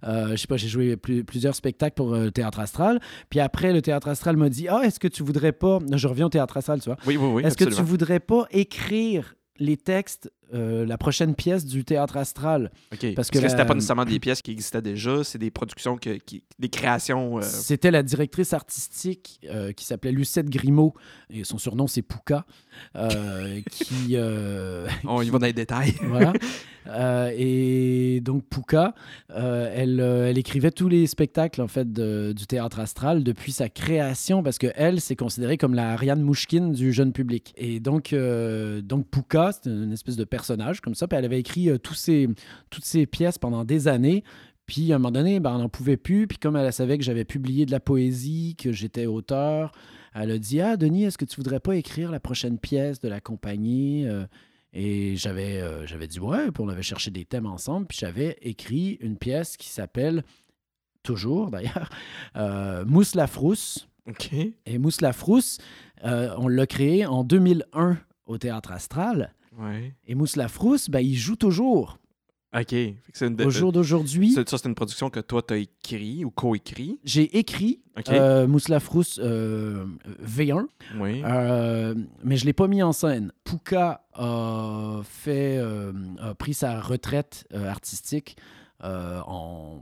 [0.06, 3.00] Euh, Je sais pas, j'ai joué plus- plusieurs spectacles pour euh, Théâtre Astral.
[3.30, 6.26] Puis après, le Théâtre Astral m'a dit, ah, est-ce que tu voudrais pas, je reviens
[6.26, 7.44] au Théâtre Astral, tu vois, Oui, oui, oui.
[7.44, 12.72] est-ce que tu voudrais pas écrire les textes, euh, la prochaine pièce du Théâtre Astral
[12.94, 13.14] OK.
[13.16, 15.98] parce que que, la- c'était pas nécessairement des pièces qui existaient déjà, c'est des productions,
[15.98, 17.38] que, qui, des créations.
[17.40, 20.94] euh, C'était la directrice artistique euh, qui s'appelait Lucette Grimaud,
[21.30, 22.46] et son surnom c'est Pouka,
[23.72, 24.16] qui...
[25.06, 25.94] on y va dans les détails.
[26.04, 26.34] voilà.
[27.36, 28.94] Et donc Pouka,
[29.30, 34.44] elle, elle écrivait tous les spectacles en fait de- du théâtre astral depuis sa création
[34.44, 37.54] parce que elle c'est considérée comme la Ariane Mouchkine du jeune public.
[37.58, 41.08] Et donc donc Pouka c'est une espèce de personnage comme ça.
[41.08, 42.10] Puis elle avait écrit euh, tous
[42.72, 44.24] toutes ces pièces pendant des années.
[44.66, 46.28] Puis à un moment donné, ben, on n'en pouvait plus.
[46.28, 49.72] Puis comme elle savait que j'avais publié de la poésie, que j'étais auteur,
[50.16, 53.10] elle a dit Ah, Denis, est-ce que tu voudrais pas écrire la prochaine pièce de
[53.10, 54.08] la compagnie?
[54.08, 54.26] Euh,
[54.74, 57.86] Et j'avais euh, j'avais dit Ouais, puis on avait cherché des thèmes ensemble.
[57.86, 60.24] Puis j'avais écrit une pièce qui s'appelle,
[61.04, 61.90] toujours d'ailleurs,
[62.38, 63.88] euh, Mousse la Frousse.
[64.66, 65.60] Et Mousse la Frousse,
[66.04, 69.34] on l'a créé en 2001 au Théâtre Astral.
[69.60, 69.94] Ouais.
[70.08, 72.00] Et Mousse la Frousse, ben, il joue toujours.
[72.56, 72.70] OK.
[72.70, 75.54] Fait que c'est une de- Au jour d'aujourd'hui, Ça, c'est une production que toi, tu
[75.56, 77.00] as écrit ou co-écrit?
[77.04, 78.10] j'ai écrit OK.
[78.10, 79.86] euh, Mousse la Frousse euh,
[80.24, 80.68] V1,
[81.00, 81.24] oui.
[81.26, 83.32] euh, mais je ne l'ai pas mis en scène.
[83.44, 88.38] Pouka a, fait, euh, a pris sa retraite artistique
[88.84, 89.82] en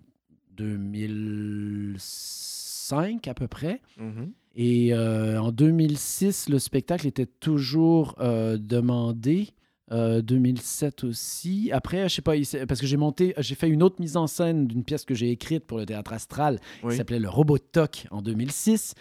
[0.55, 3.81] 2005 à peu près.
[3.97, 4.31] Mhm.
[4.55, 9.49] Et en 2006, le spectacle était toujours demandé.
[9.91, 11.69] Euh, 2007 aussi.
[11.73, 12.31] Après, je sais pas,
[12.65, 15.31] parce que j'ai monté, j'ai fait une autre mise en scène d'une pièce que j'ai
[15.31, 16.91] écrite pour le théâtre astral Oui.
[16.91, 18.93] qui s'appelait Le Robot Toc en 2006.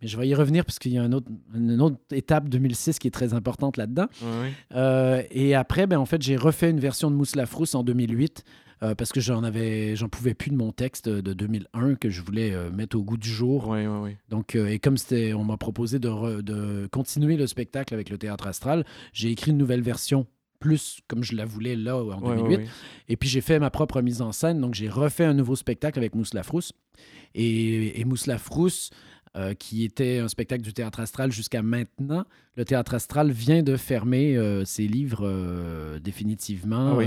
[0.00, 2.98] Mais je vais y revenir parce qu'il y a un autre- une autre étape 2006
[2.98, 4.06] qui est très importante là-dedans.
[4.22, 4.48] Oui.
[4.74, 7.82] Euh, et après, ben, en fait, j'ai refait une version de Mousse la Frousse en
[7.84, 8.42] 2008
[8.82, 12.22] euh, parce que j'en avais, j'en pouvais plus de mon texte de 2001 que je
[12.22, 13.68] voulais euh, mettre au goût du jour.
[13.68, 14.16] Oui, oui, oui.
[14.28, 18.08] Donc, euh, et comme c'était, on m'a proposé de, re- de continuer le spectacle avec
[18.10, 20.26] le théâtre astral, j'ai écrit une nouvelle version
[20.60, 22.42] plus comme je la voulais là en Oui, 2008.
[22.48, 22.70] oui, oui.
[23.08, 25.98] Et puis j'ai fait ma propre mise en scène, donc j'ai refait un nouveau spectacle
[25.98, 26.72] avec Mousse la Frousse.
[27.34, 28.26] Et, et Mousse
[29.36, 32.24] euh, qui était un spectacle du théâtre astral jusqu'à maintenant,
[32.56, 37.06] le théâtre astral vient de fermer euh, ses livres euh, définitivement Ah oui,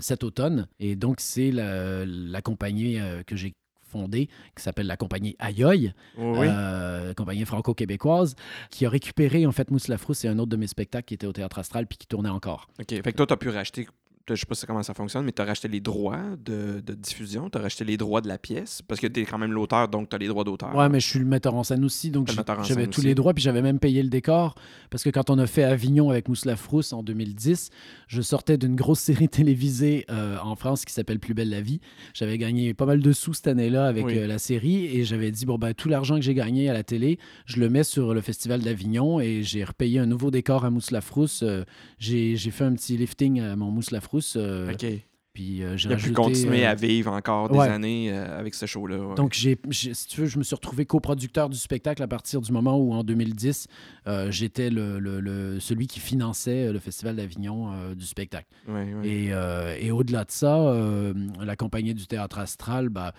[0.00, 0.66] cet automne.
[0.80, 3.52] Et donc c'est la, la compagnie que j'ai
[3.82, 6.46] fondé, qui s'appelle la compagnie Ayoy, oui.
[6.50, 8.34] euh, compagnie franco-québécoise,
[8.70, 11.26] qui a récupéré en fait Mousse Lafrousse et un autre de mes spectacles qui était
[11.26, 12.68] au Théâtre Astral puis qui tournait encore.
[12.80, 12.88] OK.
[12.90, 13.88] Fait que toi, tu as pu racheter,
[14.34, 17.48] je sais pas comment ça fonctionne, mais tu as racheté les droits de, de diffusion,
[17.50, 19.88] tu as racheté les droits de la pièce, parce que tu es quand même l'auteur,
[19.88, 20.74] donc tu as les droits d'auteur.
[20.74, 22.28] Ouais, mais je suis le metteur en scène aussi, donc
[22.66, 24.54] j'avais tous les droits, puis j'avais même payé le décor,
[24.90, 27.70] parce que quand on a fait Avignon avec Mousse Lafrousse en 2010,
[28.08, 31.80] je sortais d'une grosse série télévisée euh, en France qui s'appelle Plus belle la vie.
[32.14, 34.18] J'avais gagné pas mal de sous cette année-là avec Oui.
[34.18, 36.82] euh, la série, et j'avais dit, bon, ben, tout l'argent que j'ai gagné à la
[36.82, 40.70] télé, je le mets sur le Festival d'Avignon, et j'ai repayé un nouveau décor à
[40.70, 41.42] Mousse Lafrousse.
[41.42, 41.64] Euh,
[41.98, 44.86] j'ai fait un petit lifting à mon Mousse Lafrousse, euh, OK.
[45.32, 47.68] puis euh, j'ai Il a pu rajouté, continuer euh, à vivre encore des ouais.
[47.68, 48.98] années euh, avec ce show-là.
[48.98, 49.14] ouais.
[49.14, 52.50] donc, j'ai, si tu veux, je me suis retrouvé coproducteur du spectacle à partir du
[52.52, 53.66] moment où, en 2010,
[54.08, 58.48] euh, j'étais le, le- le- celui qui finançait le Festival d'Avignon euh, du spectacle.
[58.68, 58.86] Ouais.
[59.04, 63.12] Et, euh, et au-delà de ça, euh, la compagnie du Théâtre Astral, bah,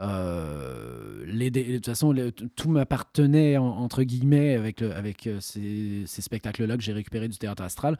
[0.00, 2.14] euh, de toute façon,
[2.56, 7.62] tout m'appartenait, en- entre guillemets, avec, avec euh, ces, spectacles-là que j'ai récupérés du Théâtre
[7.62, 7.98] Astral.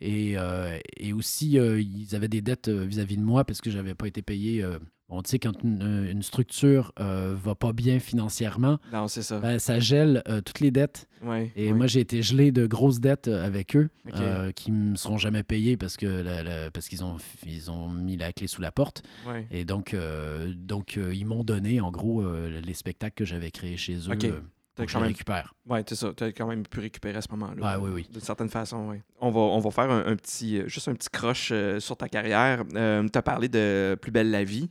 [0.00, 3.94] Et, euh, et aussi, ils avaient des dettes vis-à-vis de moi parce que je n'avais
[3.94, 4.64] pas été payé.
[5.12, 9.38] Euh, tu sais, quand une, une structure euh, va pas bien financièrement, Non, ça.
[9.40, 11.06] ben, ça gèle euh, toutes les dettes.
[11.22, 11.72] ouais, Et ouais.
[11.76, 15.18] moi, j'ai été gelé de grosses dettes euh, avec eux euh, qui ne me seront
[15.18, 18.62] jamais payées parce que la- la- parce qu'ils ont, ils ont mis la clé sous
[18.62, 19.02] la porte.
[19.26, 19.46] Ouais.
[19.50, 23.50] Et donc, euh, donc euh, ils m'ont donné, en gros, euh, les spectacles que j'avais
[23.50, 24.12] créés chez eux.
[24.12, 24.24] Ok.
[24.24, 24.40] euh,
[24.76, 25.54] T'as pour que je quand les même récupère.
[25.68, 26.12] Ouais, c'est ça.
[26.16, 27.78] Tu as quand même pu récupérer à ce moment-là.
[27.78, 28.08] Ouais, oui, oui.
[28.10, 28.96] D'une certaine façon, oui.
[29.20, 31.96] On va, on va faire un, un petit, euh, juste un petit croche euh, sur
[31.96, 32.64] ta carrière.
[32.68, 34.68] tu as parlé de Plus belle la vie.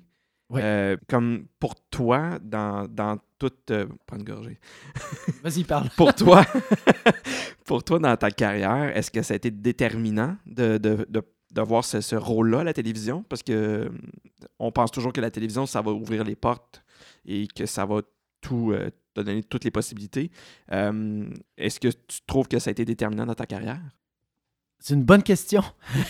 [0.54, 0.62] Ouais.
[0.64, 3.72] Euh, comme pour toi, dans, dans toute.
[3.72, 4.60] euh, prends une gorgée.
[5.43, 5.89] Vas-y, parle.
[5.97, 6.45] Pour toi,
[7.66, 11.84] pour toi, dans ta carrière, est-ce que ça a été déterminant de, de, de, d'avoir
[11.84, 13.24] ce, ce rôle-là à la télévision?
[13.30, 13.91] Parce que
[14.60, 16.84] on pense toujours que la télévision, ça va ouvrir les portes
[17.26, 18.01] et que ça va
[18.41, 20.30] tout euh, te donner toutes les possibilités.
[20.72, 21.26] Euh,
[21.58, 23.82] est-ce que tu trouves que ça a été déterminant dans ta carrière?
[24.80, 25.64] C'est une bonne question.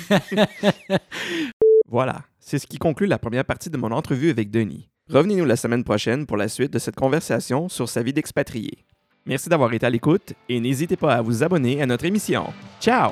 [1.88, 4.90] Voilà, c'est ce qui conclut la première partie de mon entrevue avec Denis.
[5.10, 8.86] Revenez-nous la semaine prochaine pour la suite de cette conversation sur sa vie d'expatrié.
[9.26, 12.46] Merci d'avoir été à l'écoute et n'hésitez pas à vous abonner à notre émission.
[12.82, 13.12] Ciao!